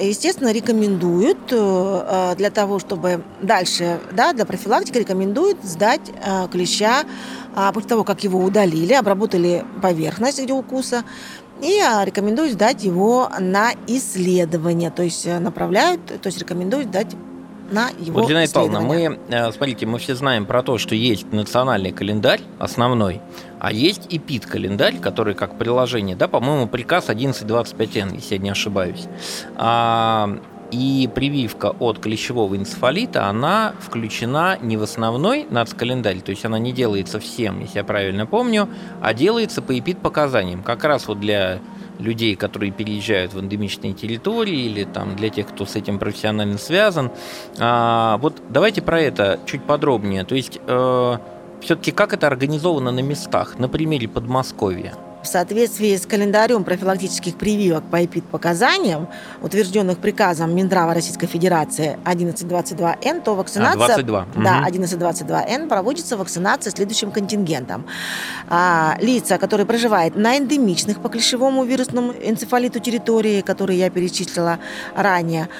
естественно, 0.00 0.52
рекомендуют 0.52 1.38
э, 1.50 2.34
для 2.36 2.50
того, 2.50 2.78
чтобы 2.78 3.22
дальше, 3.42 3.98
да, 4.12 4.32
для 4.32 4.44
профилактики 4.44 4.98
рекомендует 4.98 5.56
сдать 5.64 6.12
э, 6.24 6.46
клеща 6.52 7.04
а, 7.54 7.72
после 7.72 7.88
того, 7.88 8.04
как 8.04 8.22
его 8.22 8.38
удалили, 8.38 8.92
обработали 8.92 9.64
поверхность 9.82 10.40
где 10.40 10.52
укуса, 10.52 11.04
и 11.62 11.78
а, 11.80 12.04
рекомендуют 12.04 12.52
сдать 12.52 12.84
его 12.84 13.30
на 13.38 13.72
исследование, 13.86 14.90
то 14.90 15.02
есть 15.02 15.26
э, 15.26 15.38
направляют, 15.38 16.06
то 16.06 16.26
есть 16.26 16.38
рекомендуют 16.38 16.88
сдать 16.88 17.14
на 17.70 17.90
его 17.98 18.22
вот, 18.22 18.52
Павловна, 18.52 18.80
мы, 18.80 19.18
э, 19.28 19.52
смотрите, 19.52 19.86
мы 19.86 19.98
все 19.98 20.14
знаем 20.14 20.46
про 20.46 20.62
то, 20.62 20.78
что 20.78 20.94
есть 20.94 21.32
национальный 21.32 21.92
календарь 21.92 22.40
основной, 22.58 23.20
а 23.58 23.72
есть 23.72 24.12
и 24.12 24.18
ПИТ-календарь, 24.18 24.98
который 24.98 25.34
как 25.34 25.58
приложение, 25.58 26.16
да, 26.16 26.28
по-моему, 26.28 26.66
приказ 26.66 27.08
1125Н, 27.08 28.14
если 28.14 28.34
я 28.34 28.40
не 28.40 28.50
ошибаюсь. 28.50 29.06
А, 29.56 30.40
и 30.70 31.08
прививка 31.12 31.74
от 31.78 31.98
клещевого 31.98 32.56
энцефалита, 32.56 33.26
она 33.26 33.74
включена 33.80 34.58
не 34.60 34.76
в 34.76 34.82
основной 34.82 35.46
нацкалендарь, 35.50 36.20
то 36.20 36.30
есть 36.30 36.44
она 36.44 36.58
не 36.58 36.72
делается 36.72 37.18
всем, 37.18 37.60
если 37.60 37.78
я 37.78 37.84
правильно 37.84 38.26
помню, 38.26 38.68
а 39.00 39.14
делается 39.14 39.62
по 39.62 39.78
эпид-показаниям. 39.78 40.62
Как 40.62 40.84
раз 40.84 41.08
вот 41.08 41.20
для 41.20 41.60
людей, 42.00 42.36
которые 42.36 42.72
переезжают 42.72 43.34
в 43.34 43.40
эндемичные 43.40 43.92
территории 43.92 44.64
или 44.64 44.84
там 44.84 45.16
для 45.16 45.28
тех, 45.28 45.48
кто 45.48 45.66
с 45.66 45.76
этим 45.76 45.98
профессионально 45.98 46.58
связан. 46.58 47.10
А, 47.58 48.18
вот 48.18 48.42
давайте 48.48 48.82
про 48.82 49.00
это 49.00 49.38
чуть 49.46 49.62
подробнее. 49.62 50.24
То 50.24 50.34
есть 50.34 50.58
э, 50.66 51.16
все-таки 51.60 51.92
как 51.92 52.12
это 52.12 52.26
организовано 52.26 52.90
на 52.90 53.00
местах, 53.00 53.58
на 53.58 53.68
примере 53.68 54.08
Подмосковья? 54.08 54.94
В 55.22 55.26
соответствии 55.26 55.96
с 55.96 56.06
календарем 56.06 56.64
профилактических 56.64 57.36
прививок 57.36 57.84
по 57.90 58.02
эпид-показаниям, 58.02 59.08
утвержденных 59.42 59.98
приказом 59.98 60.56
Минздрава 60.56 60.94
Российской 60.94 61.26
Федерации 61.26 61.98
1122Н, 62.04 63.22
то 63.22 63.34
вакцинация... 63.34 63.96
А, 63.96 64.02
22. 64.02 64.26
Да, 64.36 64.66
1122Н 64.66 65.68
проводится 65.68 66.16
вакцинация 66.16 66.70
следующим 66.70 67.10
контингентом. 67.10 67.84
А, 68.48 68.96
лица, 69.00 69.36
которые 69.36 69.66
проживают 69.66 70.16
на 70.16 70.38
эндемичных 70.38 71.00
по 71.00 71.10
клещевому 71.10 71.64
вирусному 71.64 72.12
энцефалиту 72.12 72.80
территории, 72.80 73.42
которые 73.42 73.78
я 73.78 73.90
перечислила 73.90 74.58
ранее, 74.94 75.50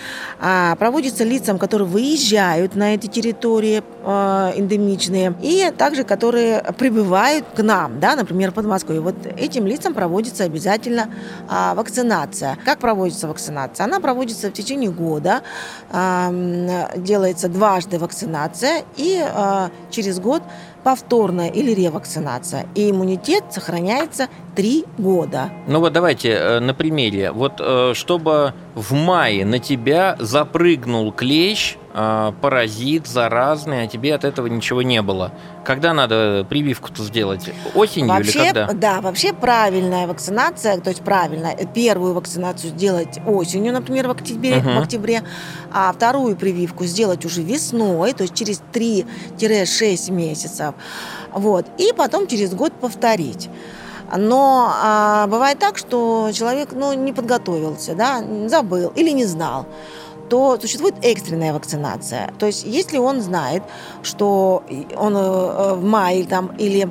а, 0.41 0.75
проводится 0.77 1.23
лицам, 1.23 1.59
которые 1.59 1.87
выезжают 1.87 2.77
на 2.77 2.95
эти 2.95 3.09
территории 3.09 3.83
а, 4.05 4.55
эндемичные, 4.57 5.35
и 5.43 5.71
также, 5.77 6.05
которые 6.05 6.63
прибывают 6.79 7.45
к 7.55 7.63
нам, 7.63 8.01
да, 8.01 8.17
например, 8.17 8.53
в 8.53 8.55
Подмосковье. 8.55 9.03
Вот 9.03 9.17
этим 9.51 9.67
лицам 9.67 9.95
проводится 9.95 10.45
обязательно 10.45 11.11
а, 11.49 11.75
вакцинация. 11.75 12.57
Как 12.65 12.79
проводится 12.79 13.27
вакцинация? 13.29 13.85
Она 13.85 14.01
проводится 14.01 14.49
в 14.49 14.53
течение 14.53 14.91
года, 14.91 15.43
а, 15.91 16.31
делается 16.97 17.49
дважды 17.49 17.99
вакцинация, 17.99 18.85
и 18.97 19.21
а, 19.21 19.71
через 19.91 20.21
год 20.21 20.43
повторная 20.85 21.49
или 21.49 21.73
ревакцинация. 21.73 22.67
И 22.75 22.91
иммунитет 22.91 23.45
сохраняется 23.51 24.29
три 24.57 24.85
года. 24.99 25.51
Ну 25.67 25.81
вот 25.81 25.93
давайте 25.93 26.31
э, 26.31 26.61
на 26.61 26.73
примере. 26.73 27.33
Вот 27.33 27.61
э, 27.61 27.93
чтобы 27.95 28.55
в 28.75 28.95
мае 28.95 29.45
на 29.45 29.59
тебя 29.59 30.17
запрыгнул 30.19 31.13
клещ, 31.13 31.77
паразит 31.93 33.07
заразный, 33.07 33.83
а 33.83 33.87
тебе 33.89 34.15
от 34.15 34.25
этого 34.25 34.47
ничего 34.47 34.83
не 34.83 35.03
было. 35.03 35.33
Когда 35.65 35.93
надо 35.93 36.47
прививку-то 36.49 37.03
сделать? 37.03 37.51
Осенью 37.75 38.09
вообще, 38.09 38.39
или 38.39 38.47
когда? 38.47 38.73
Да, 38.73 39.01
вообще 39.01 39.33
правильная 39.33 40.07
вакцинация, 40.07 40.79
то 40.81 40.91
есть 40.91 41.03
правильно, 41.03 41.51
первую 41.75 42.15
вакцинацию 42.15 42.71
сделать 42.71 43.19
осенью, 43.27 43.73
например, 43.73 44.07
в 44.09 44.13
октябре, 44.13 44.59
угу. 44.59 44.71
в 44.71 44.79
октябре, 44.79 45.23
а 45.73 45.93
вторую 45.93 46.37
прививку 46.37 46.85
сделать 46.85 47.25
уже 47.25 47.43
весной, 47.43 48.13
то 48.13 48.23
есть 48.23 48.35
через 48.35 48.63
3-6 48.73 50.13
месяцев. 50.13 50.75
Вот. 51.33 51.67
И 51.79 51.93
потом 51.97 52.27
через 52.27 52.55
год 52.55 52.73
повторить. 52.73 53.49
Но 54.17 54.73
а, 54.73 55.27
бывает 55.29 55.59
так, 55.59 55.79
что 55.79 56.31
человек 56.33 56.71
ну, 56.73 56.93
не 56.93 57.13
подготовился, 57.13 57.95
да, 57.95 58.25
забыл 58.49 58.93
или 58.97 59.11
не 59.11 59.25
знал 59.25 59.67
то 60.31 60.59
существует 60.61 60.95
экстренная 61.03 61.53
вакцинация. 61.53 62.33
То 62.39 62.47
есть 62.47 62.65
если 62.65 62.99
он 62.99 63.21
знает, 63.21 63.63
что 64.03 64.63
он 64.97 65.17
э, 65.17 65.75
в 65.75 65.85
мае 65.85 66.25
там, 66.25 66.53
или 66.57 66.89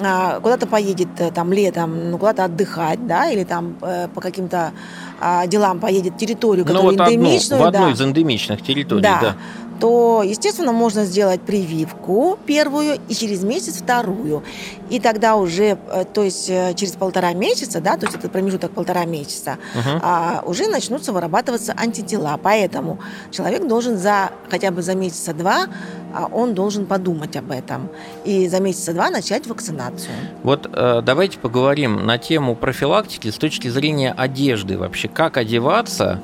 а, 0.00 0.40
куда-то 0.40 0.66
поедет 0.66 1.08
э, 1.18 1.30
там 1.30 1.52
летом, 1.52 2.10
ну, 2.10 2.18
куда-то 2.18 2.44
отдыхать, 2.44 3.06
да, 3.06 3.30
или 3.30 3.44
там 3.44 3.76
э, 3.82 4.08
по 4.14 4.20
каким-то 4.20 4.72
а, 5.20 5.46
делам 5.46 5.80
поедет 5.80 6.16
территорию, 6.16 6.64
которую 6.64 6.96
ну, 6.96 7.04
вот 7.04 7.12
эндемичную. 7.12 7.60
Одну, 7.60 7.64
в 7.64 7.68
одну 7.68 7.86
да, 7.88 7.92
из 7.92 8.00
эндемичных 8.00 8.62
территорий, 8.62 9.02
да. 9.02 9.18
да 9.20 9.36
то, 9.80 10.22
естественно, 10.24 10.72
можно 10.72 11.04
сделать 11.04 11.40
прививку 11.40 12.38
первую 12.46 12.98
и 13.08 13.14
через 13.14 13.44
месяц 13.44 13.76
вторую. 13.76 14.42
И 14.90 15.00
тогда 15.00 15.36
уже, 15.36 15.78
э, 15.90 16.04
то 16.12 16.22
есть 16.22 16.48
э, 16.50 16.74
через 16.74 16.92
полтора 16.92 17.32
месяца, 17.32 17.80
да, 17.80 17.96
то 17.96 18.06
есть 18.06 18.18
это 18.18 18.28
промежуток 18.28 18.72
полтора 18.72 19.04
месяца, 19.04 19.58
uh-huh. 19.74 20.00
а, 20.02 20.42
уже 20.46 20.66
начнутся 20.66 21.12
вырабатываться 21.12 21.74
антитела. 21.76 22.38
Поэтому 22.42 22.98
человек 23.30 23.66
должен 23.66 23.98
за 23.98 24.30
хотя 24.50 24.70
бы 24.70 24.82
за 24.82 24.94
месяца 24.94 25.32
два 25.32 25.66
а 26.14 26.26
он 26.26 26.54
должен 26.54 26.86
подумать 26.86 27.36
об 27.36 27.50
этом 27.50 27.88
и 28.24 28.48
за 28.48 28.60
месяца 28.60 28.94
два 28.94 29.10
начать 29.10 29.46
вакцинацию. 29.46 30.14
Вот 30.42 30.68
э, 30.72 31.02
давайте 31.04 31.38
поговорим 31.38 32.06
на 32.06 32.18
тему 32.18 32.56
профилактики 32.56 33.30
с 33.30 33.36
точки 33.36 33.68
зрения 33.68 34.12
одежды 34.16 34.78
вообще, 34.78 35.08
как 35.08 35.36
одеваться 35.36 36.20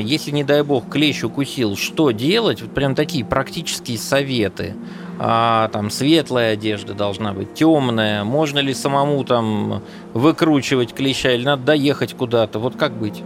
если, 0.00 0.30
не 0.30 0.44
дай 0.44 0.62
бог, 0.62 0.88
клещ 0.88 1.24
укусил, 1.24 1.76
что 1.76 2.12
делать? 2.12 2.62
Вот 2.62 2.72
прям 2.72 2.94
такие 2.94 3.24
практические 3.24 3.98
советы. 3.98 4.74
А, 5.18 5.68
там 5.68 5.90
светлая 5.90 6.54
одежда 6.54 6.94
должна 6.94 7.32
быть, 7.32 7.54
темная. 7.54 8.24
Можно 8.24 8.58
ли 8.58 8.74
самому 8.74 9.24
там 9.24 9.82
выкручивать 10.12 10.92
клеща 10.92 11.32
или 11.32 11.44
надо 11.44 11.62
доехать 11.62 12.14
куда-то? 12.14 12.58
Вот 12.58 12.76
как 12.76 12.92
быть? 12.92 13.22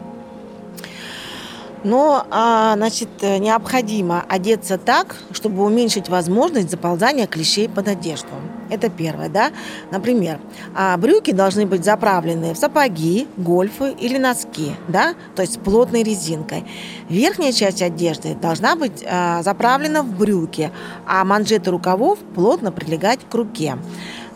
Но, 1.85 2.27
а, 2.31 2.75
значит, 2.77 3.09
необходимо 3.23 4.25
одеться 4.29 4.79
так, 4.79 5.17
чтобы 5.33 5.65
уменьшить 5.65 6.09
возможность 6.09 6.71
заползания 6.71 7.27
клещей 7.27 7.69
под 7.69 7.89
одежду. 7.89 8.29
Это 8.71 8.89
первое, 8.91 9.29
да. 9.29 9.51
Например, 9.91 10.39
а, 10.75 10.97
брюки 10.97 11.33
должны 11.33 11.67
быть 11.67 11.85
заправлены 11.85 12.55
в 12.55 12.59
сапоги, 12.59 13.27
гольфы 13.37 13.93
или 13.93 14.19
носки, 14.19 14.73
да, 14.89 15.15
то 15.35 15.43
есть 15.43 15.61
плотной 15.61 16.03
резинкой. 16.03 16.65
Верхняя 17.09 17.53
часть 17.53 17.83
одежды 17.83 18.35
должна 18.35 18.77
быть 18.77 19.05
а, 19.09 19.43
заправлена 19.43 20.03
в 20.03 20.17
брюки, 20.17 20.71
а 21.07 21.25
манжеты 21.25 21.71
рукавов 21.71 22.19
плотно 22.35 22.73
прилегать 22.73 23.21
к 23.29 23.35
руке. 23.35 23.77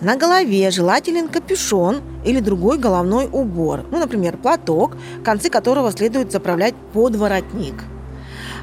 На 0.00 0.16
голове 0.16 0.70
желателен 0.70 1.28
капюшон 1.28 2.00
или 2.24 2.40
другой 2.40 2.78
головной 2.78 3.28
убор, 3.30 3.84
ну, 3.90 3.98
например, 3.98 4.36
платок, 4.36 4.96
концы 5.22 5.48
которого 5.48 5.92
следует 5.92 6.32
заправлять 6.32 6.74
под 6.92 7.14
воротник. 7.14 7.84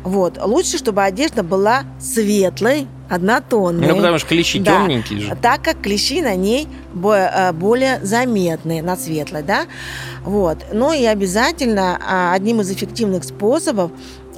Вот. 0.04 0.40
Лучше, 0.42 0.78
чтобы 0.78 1.04
одежда 1.04 1.44
была 1.44 1.84
светлой, 2.00 2.88
однотонной. 3.10 3.88
Ну, 3.88 3.96
потому 3.96 4.20
что 4.20 4.28
клещи 4.28 4.60
да, 4.60 4.82
темненькие 4.82 5.20
же. 5.20 5.38
Так 5.42 5.64
как 5.64 5.82
клещи 5.82 6.22
на 6.22 6.36
ней 6.36 6.68
э, 6.94 7.52
более 7.54 8.00
заметны, 8.04 8.82
на 8.82 8.96
светлой, 8.96 9.44
да. 9.44 9.66
Вот. 10.24 10.58
Ну 10.72 10.94
и 10.94 11.06
обязательно 11.06 12.00
а, 12.08 12.34
одним 12.34 12.62
из 12.62 12.72
эффективных 12.72 13.24
способов 13.24 13.92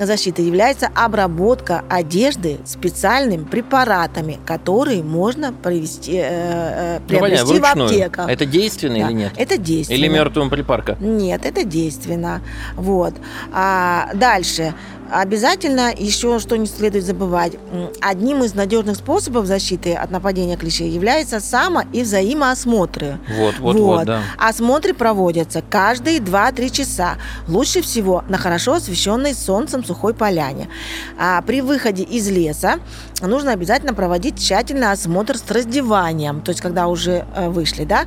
защиты 0.05 0.41
является 0.41 0.89
обработка 0.95 1.83
одежды 1.89 2.59
специальными 2.65 3.43
препаратами, 3.43 4.39
которые 4.45 5.03
можно 5.03 5.53
привести, 5.53 6.13
э, 6.15 6.23
э 6.23 6.99
ну, 6.99 7.07
приобрести 7.07 7.53
ну, 7.53 7.59
понятно, 7.59 7.83
в 7.83 7.85
аптеках. 7.87 8.29
Это 8.29 8.45
действенно 8.45 8.95
да. 8.95 9.07
или 9.07 9.13
нет? 9.13 9.33
Это 9.35 9.57
действенно. 9.57 9.97
Или 9.97 10.07
мертвым 10.07 10.49
припарка? 10.49 10.97
Нет, 10.99 11.45
это 11.45 11.63
действенно. 11.63 12.41
Вот. 12.75 13.13
А 13.51 14.09
дальше. 14.13 14.73
Обязательно 15.11 15.93
еще 15.95 16.39
что 16.39 16.55
не 16.57 16.67
следует 16.67 17.03
забывать. 17.03 17.53
Одним 17.99 18.43
из 18.43 18.53
надежных 18.53 18.95
способов 18.95 19.45
защиты 19.45 19.93
от 19.93 20.09
нападения 20.09 20.55
клещей 20.55 20.89
является 20.89 21.41
само- 21.41 21.83
и 21.91 22.03
взаимоосмотры. 22.03 23.19
Вот, 23.37 23.59
вот, 23.59 23.75
вот, 23.75 23.97
вот 23.97 24.05
да. 24.05 24.21
Осмотры 24.37 24.93
проводятся 24.93 25.61
каждые 25.69 26.19
2-3 26.19 26.69
часа. 26.69 27.15
Лучше 27.49 27.81
всего 27.81 28.23
на 28.29 28.37
хорошо 28.37 28.75
освещенной 28.75 29.33
солнцем 29.33 29.83
сухой 29.83 30.13
поляне. 30.13 30.69
А 31.19 31.41
при 31.41 31.61
выходе 31.61 32.03
из 32.03 32.29
леса 32.29 32.79
нужно 33.21 33.51
обязательно 33.51 33.93
проводить 33.93 34.39
тщательный 34.39 34.91
осмотр 34.91 35.37
с 35.37 35.51
раздеванием, 35.51 36.41
то 36.41 36.51
есть 36.51 36.61
когда 36.61 36.87
уже 36.87 37.25
э, 37.35 37.49
вышли, 37.49 37.83
да. 37.83 38.05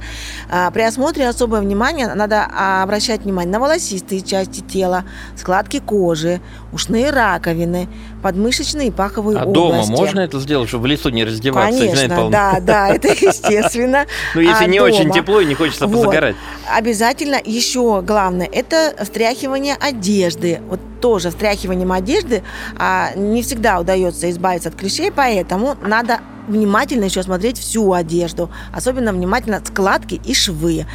А 0.50 0.70
при 0.70 0.82
осмотре 0.82 1.28
особое 1.28 1.60
внимание 1.60 2.14
надо 2.14 2.46
обращать 2.82 3.22
внимание 3.24 3.52
на 3.52 3.60
волосистые 3.60 4.22
части 4.22 4.60
тела, 4.60 5.04
складки 5.36 5.80
кожи, 5.80 6.40
ушные 6.72 6.93
ушные 6.94 7.10
раковины, 7.10 7.88
подмышечные 8.22 8.88
и 8.88 8.90
паховые 8.90 9.38
а 9.38 9.44
области. 9.44 9.54
дома 9.54 9.84
можно 9.86 10.20
это 10.20 10.38
сделать, 10.38 10.68
чтобы 10.68 10.84
в 10.84 10.86
лесу 10.86 11.10
не 11.10 11.24
раздеваться? 11.24 11.78
Конечно, 11.78 12.30
да, 12.30 12.58
да, 12.60 12.88
это 12.94 13.08
естественно. 13.08 14.06
Ну, 14.34 14.40
если 14.40 14.64
а 14.64 14.66
не 14.66 14.80
очень 14.80 15.10
тепло 15.10 15.40
и 15.40 15.46
не 15.46 15.54
хочется 15.54 15.88
позагорать. 15.88 16.36
Обязательно 16.72 17.38
еще 17.44 18.02
главное, 18.02 18.48
это 18.50 18.94
встряхивание 19.02 19.74
одежды. 19.74 20.60
Вот 20.68 20.80
тоже 21.00 21.30
встряхиванием 21.30 21.92
одежды 21.92 22.42
а, 22.78 23.10
не 23.14 23.42
всегда 23.42 23.78
удается 23.80 24.30
избавиться 24.30 24.70
от 24.70 24.74
клещей, 24.74 25.12
поэтому 25.12 25.76
надо 25.82 26.20
внимательно 26.48 27.04
еще 27.04 27.22
смотреть 27.22 27.58
всю 27.58 27.92
одежду, 27.92 28.50
особенно 28.72 29.12
внимательно 29.12 29.62
складки 29.64 30.20
и 30.24 30.34
швы. 30.34 30.86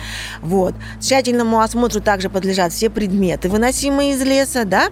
Вот. 0.41 0.75
Тщательному 0.99 1.59
осмотру 1.61 2.01
также 2.01 2.29
подлежат 2.29 2.73
все 2.73 2.89
предметы, 2.89 3.49
выносимые 3.49 4.13
из 4.13 4.23
леса, 4.23 4.65
да, 4.65 4.89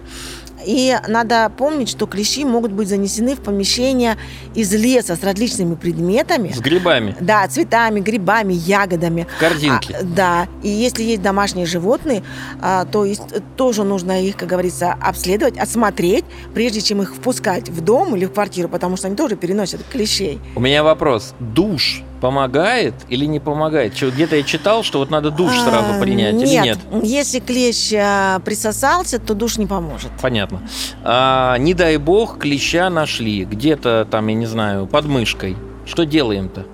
и 0.64 0.96
надо 1.06 1.50
помнить, 1.56 1.88
что 1.88 2.06
клещи 2.06 2.44
могут 2.44 2.72
быть 2.72 2.88
занесены 2.88 3.34
в 3.34 3.40
помещения 3.40 4.16
из 4.54 4.72
леса 4.72 5.16
с 5.16 5.22
различными 5.22 5.74
предметами. 5.74 6.50
С 6.52 6.60
грибами. 6.60 7.16
Да, 7.20 7.46
цветами, 7.48 8.00
грибами, 8.00 8.54
ягодами. 8.54 9.26
В 9.36 9.40
корзинке. 9.40 9.96
А, 10.00 10.02
да. 10.02 10.48
И 10.62 10.68
если 10.68 11.02
есть 11.02 11.22
домашние 11.22 11.66
животные, 11.66 12.22
а, 12.60 12.84
то 12.84 13.04
есть, 13.04 13.22
тоже 13.56 13.84
нужно 13.84 14.24
их, 14.24 14.36
как 14.36 14.48
говорится, 14.48 14.94
обследовать, 15.00 15.58
осмотреть, 15.58 16.24
прежде 16.54 16.80
чем 16.80 17.02
их 17.02 17.14
впускать 17.14 17.68
в 17.68 17.80
дом 17.80 18.16
или 18.16 18.26
в 18.26 18.32
квартиру, 18.32 18.68
потому 18.68 18.96
что 18.96 19.06
они 19.06 19.16
тоже 19.16 19.36
переносят 19.36 19.82
клещей. 19.90 20.40
У 20.54 20.60
меня 20.60 20.82
вопрос. 20.82 21.34
Душ 21.40 22.02
помогает 22.20 22.94
или 23.08 23.24
не 23.24 23.40
помогает? 23.40 23.94
Где-то 24.00 24.36
я 24.36 24.42
читал, 24.42 24.82
что 24.82 24.98
вот 24.98 25.10
надо 25.10 25.30
душ 25.30 25.52
сразу 25.52 25.94
а, 25.94 26.00
принять 26.00 26.34
нет, 26.34 26.48
или 26.48 26.56
нет? 26.58 26.78
Если 27.02 27.40
клещ 27.40 27.92
а, 27.94 28.40
присосался, 28.40 29.18
то 29.18 29.34
душ 29.34 29.58
не 29.58 29.66
поможет. 29.66 30.10
Понятно. 30.20 30.62
А, 31.04 31.56
не 31.58 31.74
дай 31.74 31.96
бог, 31.96 32.38
клеща 32.38 32.90
нашли 32.90 33.44
где-то 33.44 34.06
там, 34.10 34.26
я 34.28 34.34
не 34.34 34.46
знаю, 34.46 34.86
под 34.86 35.06
мышкой. 35.06 35.56
Что 35.86 36.04
делаем-то? 36.04 36.66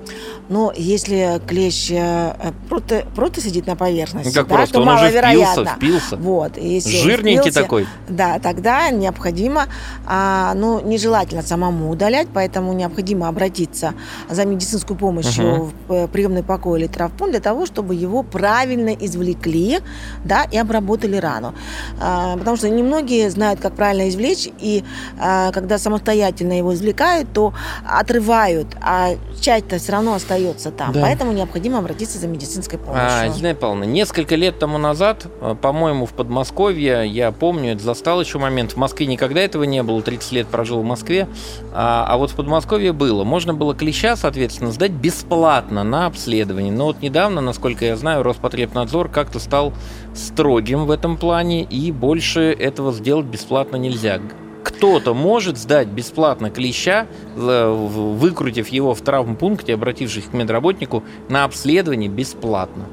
Но 0.49 0.73
если 0.77 1.41
клещ 1.47 1.91
э, 1.91 2.53
просто, 2.69 3.07
просто 3.15 3.41
сидит 3.41 3.67
на 3.67 3.77
поверхности, 3.77 4.29
ну, 4.29 4.35
как 4.35 4.49
да, 4.49 4.55
просто, 4.57 4.75
то 4.75 4.81
он 4.81 4.87
маловероятно. 4.87 5.63
Уже 5.63 5.71
впился, 5.71 5.77
впился. 5.77 6.17
Вот, 6.17 6.57
если 6.59 6.99
Жирненький 6.99 7.51
впился, 7.51 7.63
такой. 7.63 7.87
Да, 8.09 8.39
тогда 8.39 8.91
необходимо, 8.91 9.67
а, 10.07 10.53
ну, 10.55 10.81
нежелательно 10.81 11.43
самому 11.43 11.91
удалять, 11.91 12.29
поэтому 12.33 12.75
необходимо 12.75 13.29
обратиться 13.29 13.95
за 14.29 14.45
медицинскую 14.45 14.99
помощью 14.99 15.45
угу. 15.47 15.71
в 15.89 15.93
э, 15.93 16.09
приемный 16.09 16.43
покой 16.43 16.81
или 16.81 16.89
травмпункт 16.89 17.33
для 17.33 17.41
того, 17.41 17.65
чтобы 17.65 17.95
его 17.95 18.23
правильно 18.23 18.91
извлекли, 18.91 19.79
да, 20.25 20.45
и 20.45 20.59
обработали 20.59 21.17
рану. 21.17 21.55
А, 22.01 22.37
потому 22.37 22.59
что 22.59 22.69
немногие 22.69 23.31
знают, 23.31 23.61
как 23.61 23.75
правильно 23.75 24.11
извлечь, 24.11 24.49
и 24.61 24.85
а, 25.19 25.53
когда 25.53 25.79
самостоятельно 25.79 26.59
его 26.59 26.75
извлекают, 26.75 27.33
то 27.33 27.55
отрывают, 27.89 28.67
а 28.83 29.15
часть-то 29.41 29.79
все 29.79 29.93
равно 29.93 30.15
остается 30.15 30.34
остается 30.35 30.71
там. 30.71 30.93
Да. 30.93 31.03
Поэтому 31.03 31.33
необходимо 31.33 31.79
обратиться 31.79 32.19
за 32.19 32.27
медицинской 32.27 32.79
помощью. 32.79 33.03
А, 33.05 33.29
Зинаида 33.29 33.59
Павловна, 33.59 33.85
несколько 33.85 34.35
лет 34.35 34.59
тому 34.59 34.79
назад, 34.79 35.27
э, 35.41 35.55
по-моему, 35.61 36.07
в 36.07 36.13
Подмосковье, 36.13 37.07
я 37.07 37.33
помню, 37.33 37.73
это 37.73 37.83
застал 37.83 38.21
еще 38.21 38.39
момент, 38.39 38.73
в 38.73 38.77
Москве 38.77 39.07
никогда 39.07 39.41
этого 39.41 39.65
не 39.65 39.83
было, 39.83 40.03
30 40.03 40.33
лет 40.33 40.49
прожил 40.49 40.81
в 40.81 40.85
Москве, 40.85 41.29
а, 41.73 42.07
а 42.09 42.17
вот 42.17 42.31
в 42.31 42.35
Подмосковье 42.35 42.93
было. 42.93 43.25
Можно 43.25 43.55
было 43.55 43.75
клеща, 43.75 44.17
соответственно, 44.17 44.73
сдать 44.73 44.93
бесплатно 44.93 45.85
на 45.85 46.07
обследование. 46.07 46.73
Но 46.73 46.87
вот 46.87 47.03
недавно, 47.03 47.41
насколько 47.41 47.85
я 47.85 47.97
знаю, 47.97 48.23
Роспотребнадзор 48.23 49.09
как-то 49.09 49.39
стал 49.39 49.73
строгим 50.15 50.87
в 50.87 50.91
этом 50.91 51.17
плане, 51.17 51.63
и 51.63 51.91
больше 51.93 52.53
этого 52.53 52.93
сделать 52.93 53.27
бесплатно 53.27 53.77
нельзя 53.77 54.19
кто-то 54.65 55.15
может 55.15 55.59
сдать 55.59 55.89
бесплатно 55.89 56.51
клеща, 56.51 57.07
выкрутив 57.37 58.69
его 58.69 58.95
в 58.95 59.01
травмпункте, 59.03 59.75
обратившись 59.75 60.25
к 60.25 60.33
медработнику 60.33 61.05
на 61.29 61.45
обследование 61.45 62.09
бесплатно. 62.09 62.87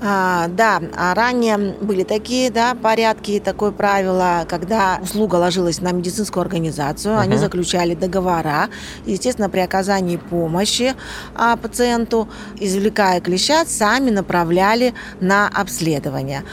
А, 0.00 0.46
да, 0.48 0.80
а 0.96 1.14
ранее 1.14 1.58
были 1.58 2.04
такие 2.04 2.50
да, 2.50 2.74
порядки, 2.74 3.40
такое 3.44 3.72
правило, 3.72 4.46
когда 4.48 5.00
услуга 5.02 5.36
ложилась 5.36 5.80
на 5.80 5.90
медицинскую 5.90 6.42
организацию, 6.42 7.14
uh-huh. 7.14 7.20
они 7.20 7.36
заключали 7.36 7.94
договора, 7.94 8.68
естественно, 9.06 9.50
при 9.50 9.60
оказании 9.60 10.16
помощи 10.16 10.94
а, 11.34 11.56
пациенту, 11.56 12.28
извлекая 12.60 13.20
клеща, 13.20 13.64
сами 13.64 14.10
направляли 14.10 14.94
на 15.20 15.48
обследование. 15.48 16.44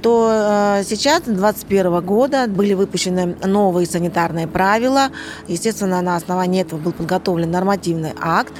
То 0.00 0.28
а, 0.30 0.82
сейчас, 0.84 1.22
2021 1.22 2.00
года, 2.02 2.46
были 2.46 2.74
выпущены 2.74 3.36
новые 3.44 3.86
санитарные 3.86 4.46
правила, 4.46 5.08
естественно, 5.48 6.02
на 6.02 6.14
основании 6.14 6.62
этого 6.62 6.78
был 6.78 6.92
подготовлен 6.92 7.50
нормативный 7.50 8.12
акт, 8.20 8.52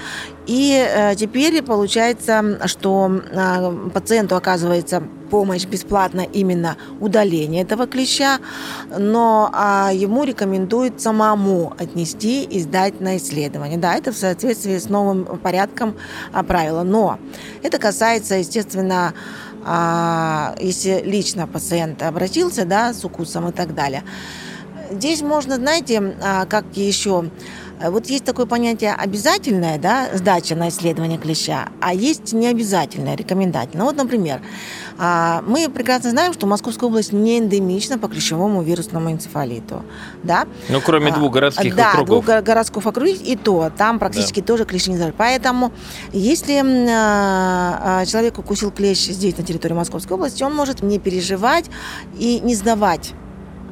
и 0.47 0.73
э, 0.75 1.15
теперь 1.17 1.63
получается, 1.63 2.59
что 2.67 3.11
э, 3.31 3.91
пациенту 3.93 4.37
оказывается 4.37 5.03
помощь 5.33 5.65
бесплатно 5.65 6.21
именно 6.21 6.77
удаление 7.01 7.63
этого 7.63 7.87
клеща, 7.87 8.39
но 8.99 9.49
а, 9.55 9.91
ему 9.91 10.25
рекомендуют 10.25 11.01
самому 11.01 11.73
отнести 11.79 12.45
и 12.45 12.61
сдать 12.61 13.01
на 13.01 13.17
исследование. 13.17 13.79
Да, 13.79 13.95
это 13.95 14.13
в 14.13 14.17
соответствии 14.17 14.77
с 14.77 14.91
новым 14.91 15.25
порядком 15.39 15.97
а, 16.35 16.43
правила. 16.43 16.83
Но 16.83 17.19
это 17.63 17.79
касается, 17.79 18.35
естественно, 18.35 19.15
а, 19.65 20.55
если 20.61 21.01
лично 21.03 21.47
пациент 21.47 22.03
обратился 22.03 22.67
да, 22.67 22.93
с 22.93 23.03
укусом 23.03 23.49
и 23.49 23.53
так 23.53 23.75
далее. 23.75 24.03
Здесь 24.91 25.23
можно, 25.23 25.57
знаете, 25.57 26.15
как 26.51 26.67
еще 26.75 27.31
вот 27.91 28.07
есть 28.07 28.25
такое 28.25 28.47
понятие 28.47 28.95
обязательное, 28.95 29.79
да, 29.79 30.09
сдача 30.15 30.55
на 30.55 30.69
исследование 30.69 31.19
клеща, 31.19 31.69
а 31.81 31.95
есть 31.95 32.33
необязательное, 32.33 33.17
рекомендательное. 33.17 33.87
Вот, 33.87 33.97
например, 33.97 34.41
а, 34.99 35.43
мы 35.47 35.69
прекрасно 35.69 36.11
знаем, 36.11 36.33
что 36.33 36.47
Московская 36.47 36.87
область 36.87 37.13
не 37.13 37.39
эндемична 37.39 37.99
по 37.99 38.09
клещевому 38.09 38.63
вирусному 38.63 39.11
энцефалиту. 39.11 39.83
Да? 40.23 40.47
Ну, 40.69 40.81
кроме 40.81 41.11
а, 41.11 41.15
двух 41.15 41.33
городских 41.33 41.75
да, 41.75 41.91
округов. 41.93 42.27
Да, 42.27 42.35
двух 42.37 42.45
городских 42.47 42.87
округов, 42.87 43.21
и 43.23 43.37
то 43.37 43.71
там 43.77 43.99
практически 43.99 44.41
да. 44.41 44.47
тоже 44.47 44.65
клещи 44.65 44.91
не 44.91 44.97
знают. 44.97 45.17
Поэтому, 45.17 45.73
если 46.13 46.53
человек 48.07 48.39
укусил 48.39 48.71
клещ 48.71 49.09
здесь, 49.09 49.37
на 49.37 49.45
территории 49.45 49.75
Московской 49.75 50.17
области, 50.17 50.43
он 50.43 50.55
может 50.55 50.83
не 50.83 50.99
переживать 50.99 51.71
и 52.19 52.41
не 52.41 52.55
сдавать 52.55 53.15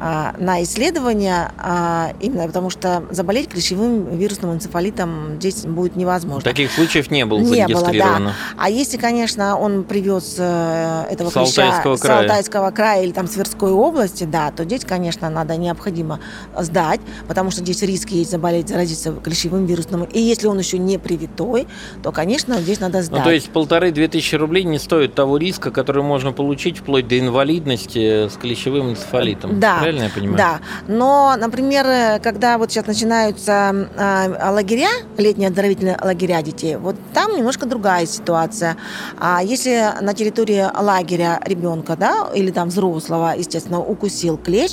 на 0.01 0.63
исследования, 0.63 1.53
а, 1.59 2.13
именно 2.21 2.47
потому 2.47 2.71
что 2.71 3.05
заболеть 3.11 3.49
клещевым 3.49 4.17
вирусным 4.17 4.55
энцефалитом 4.55 5.37
здесь 5.37 5.67
будет 5.67 5.95
невозможно. 5.95 6.43
Таких 6.43 6.73
случаев 6.73 7.11
не 7.11 7.27
было 7.27 7.41
не 7.41 7.47
зарегистрировано. 7.47 8.19
Было, 8.19 8.29
да. 8.29 8.35
А 8.57 8.71
если, 8.71 8.97
конечно, 8.97 9.59
он 9.59 9.85
привез 9.85 10.37
э, 10.39 11.05
этого 11.11 11.29
с 11.29 11.33
клеща 11.35 11.67
Алтайского 11.67 11.97
с 11.97 12.05
Алтайского 12.05 12.71
края 12.71 13.05
или 13.05 13.13
там 13.13 13.27
с 13.27 13.33
Тверской 13.33 13.73
области, 13.73 14.25
да, 14.25 14.51
то 14.51 14.65
здесь, 14.65 14.87
конечно, 14.87 15.29
надо 15.29 15.57
необходимо 15.57 16.21
сдать, 16.59 17.01
потому 17.29 17.51
что 17.51 17.61
здесь 17.61 17.83
риск 17.83 18.09
есть 18.09 18.31
заболеть, 18.31 18.69
заразиться 18.69 19.13
клещевым 19.13 19.67
вирусным. 19.67 20.05
И 20.05 20.21
если 20.21 20.47
он 20.47 20.59
еще 20.59 20.79
не 20.79 20.99
привитой, 20.99 21.67
то, 22.03 22.11
конечно, 22.11 22.59
здесь 22.61 22.81
надо 22.81 23.03
сдать. 23.03 23.19
Ну, 23.19 23.25
то 23.25 23.33
есть 23.33 23.51
полторы-две 23.51 24.09
тысячи 24.09 24.35
рублей 24.35 24.65
не 24.65 24.79
стоит 24.79 25.15
того 25.15 25.37
риска, 25.37 25.71
который 25.71 26.03
можно 26.03 26.33
получить 26.33 26.79
вплоть 26.79 27.07
до 27.07 27.19
инвалидности 27.19 28.29
с 28.29 28.37
клещевым 28.37 28.91
энцефалитом. 28.93 29.61
Да, 29.61 29.90
правильно 29.91 30.05
я 30.05 30.11
понимаю? 30.11 30.39
Да. 30.39 30.61
Но, 30.89 31.35
например, 31.37 32.21
когда 32.21 32.59
вот 32.59 32.71
сейчас 32.71 32.87
начинаются 32.87 33.89
э, 33.97 34.51
лагеря, 34.51 34.89
летние 35.19 35.49
оздоровительные 35.49 35.99
лагеря 36.03 36.43
детей, 36.43 36.77
вот 36.77 36.97
там 37.13 37.37
немножко 37.37 37.67
другая 37.67 38.07
ситуация. 38.07 38.77
А 39.19 39.43
если 39.43 39.95
на 40.01 40.15
территории 40.15 40.65
лагеря 40.79 41.41
ребенка, 41.45 41.97
да, 41.97 42.29
или 42.35 42.51
там 42.51 42.69
взрослого, 42.69 43.35
естественно, 43.37 43.81
укусил 43.81 44.37
клещ, 44.37 44.73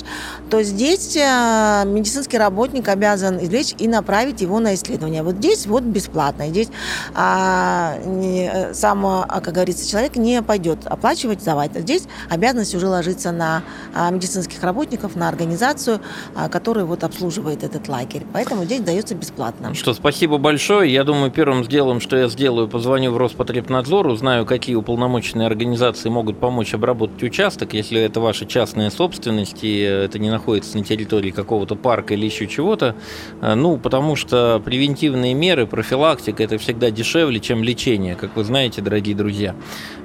то 0.50 0.62
здесь 0.62 1.16
э, 1.16 1.84
медицинский 1.86 2.38
работник 2.38 2.88
обязан 2.88 3.38
извлечь 3.38 3.74
и 3.78 3.88
направить 3.88 4.40
его 4.40 4.60
на 4.60 4.74
исследование. 4.74 5.22
Вот 5.22 5.36
здесь 5.36 5.66
вот 5.66 5.82
бесплатно. 5.82 6.48
Здесь 6.48 6.68
а, 7.14 7.98
не, 8.04 8.72
сам, 8.72 9.24
как 9.28 9.52
говорится, 9.52 9.88
человек 9.88 10.16
не 10.16 10.42
пойдет 10.42 10.86
оплачивать, 10.86 11.40
сдавать. 11.40 11.72
Здесь 11.74 12.04
обязанность 12.30 12.74
уже 12.74 12.86
ложится 12.86 13.32
на 13.32 13.62
а, 13.94 14.10
медицинских 14.10 14.62
работников, 14.62 15.07
на 15.16 15.28
организацию 15.28 16.00
а, 16.34 16.48
которая 16.48 16.84
вот 16.84 17.04
обслуживает 17.04 17.62
этот 17.62 17.88
лагерь. 17.88 18.22
Поэтому 18.32 18.64
здесь 18.64 18.80
дается 18.80 19.14
бесплатно. 19.14 19.74
Что, 19.74 19.94
спасибо 19.94 20.38
большое. 20.38 20.92
Я 20.92 21.04
думаю, 21.04 21.30
первым 21.30 21.62
делом, 21.62 22.00
что 22.00 22.16
я 22.16 22.28
сделаю, 22.28 22.68
позвоню 22.68 23.12
в 23.12 23.16
Роспотребнадзор, 23.16 24.06
узнаю, 24.06 24.46
какие 24.46 24.76
уполномоченные 24.76 25.46
организации 25.46 26.08
могут 26.08 26.38
помочь 26.38 26.74
обработать 26.74 27.22
участок, 27.22 27.74
если 27.74 28.00
это 28.00 28.20
ваша 28.20 28.46
частная 28.46 28.90
собственность, 28.90 29.62
и 29.62 29.78
это 29.78 30.18
не 30.18 30.30
находится 30.30 30.76
на 30.76 30.84
территории 30.84 31.30
какого-то 31.30 31.76
парка 31.76 32.14
или 32.14 32.26
еще 32.26 32.46
чего-то. 32.46 32.94
А, 33.40 33.54
ну, 33.54 33.76
потому 33.78 34.16
что 34.16 34.60
превентивные 34.64 35.34
меры, 35.34 35.66
профилактика– 35.66 36.42
это 36.44 36.58
всегда 36.58 36.90
дешевле, 36.90 37.40
чем 37.40 37.62
лечение, 37.62 38.14
как 38.14 38.36
вы 38.36 38.44
знаете, 38.44 38.80
дорогие 38.80 39.14
друзья. 39.14 39.54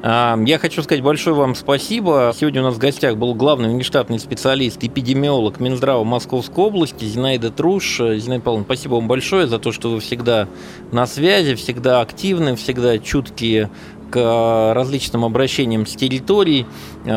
А, 0.01 0.37
я 0.45 0.57
хочу 0.57 0.81
сказать 0.83 1.03
большое 1.03 1.35
вам 1.35 1.55
спасибо. 1.55 2.33
Сегодня 2.35 2.61
у 2.61 2.65
нас 2.65 2.75
в 2.75 2.79
гостях 2.79 3.17
был 3.17 3.33
главный 3.35 3.69
внештатный 3.69 4.19
специалист, 4.19 4.83
эпидемиолог 4.93 5.59
Минздрава 5.59 6.03
Московской 6.03 6.65
области 6.65 7.05
Зинаида 7.05 7.49
Труш. 7.49 7.97
Зинаида 7.97 8.43
Павловна, 8.43 8.65
спасибо 8.65 8.93
вам 8.95 9.07
большое 9.07 9.47
за 9.47 9.57
то, 9.57 9.71
что 9.71 9.89
вы 9.89 9.99
всегда 9.99 10.47
на 10.91 11.07
связи, 11.07 11.55
всегда 11.55 12.01
активны, 12.01 12.55
всегда 12.55 12.99
чуткие 12.99 13.71
к 14.11 14.73
различным 14.75 15.25
обращениям 15.25 15.87
с 15.87 15.95
территорий, 15.95 16.67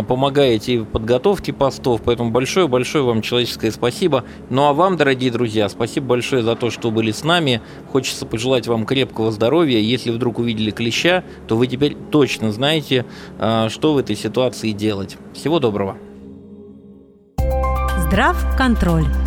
помогаете 0.09 0.79
в 0.79 0.87
подготовке 0.87 1.53
постов, 1.53 2.01
поэтому 2.03 2.31
большое-большое 2.31 3.05
вам 3.05 3.21
человеческое 3.21 3.71
спасибо. 3.71 4.25
Ну 4.49 4.65
а 4.65 4.73
вам, 4.73 4.97
дорогие 4.97 5.31
друзья, 5.31 5.69
спасибо 5.69 6.07
большое 6.07 6.43
за 6.43 6.57
то, 6.57 6.71
что 6.71 6.91
были 6.91 7.11
с 7.11 7.23
нами. 7.23 7.61
Хочется 7.93 8.25
пожелать 8.25 8.67
вам 8.67 8.87
крепкого 8.87 9.31
здоровья. 9.31 9.79
Если 9.79 10.11
вдруг 10.11 10.39
увидели 10.39 10.71
клеща, 10.71 11.23
то 11.47 11.59
вы 11.59 11.67
теперь 11.67 11.95
точно 12.11 12.51
знаете, 12.51 13.05
что 13.69 13.93
в 13.93 13.99
этой 13.99 14.17
ситуации 14.17 14.71
делать. 14.71 15.19
Всего 15.35 15.59
доброго. 15.59 15.99
Здрав 18.17 18.57
контроль. 18.57 19.26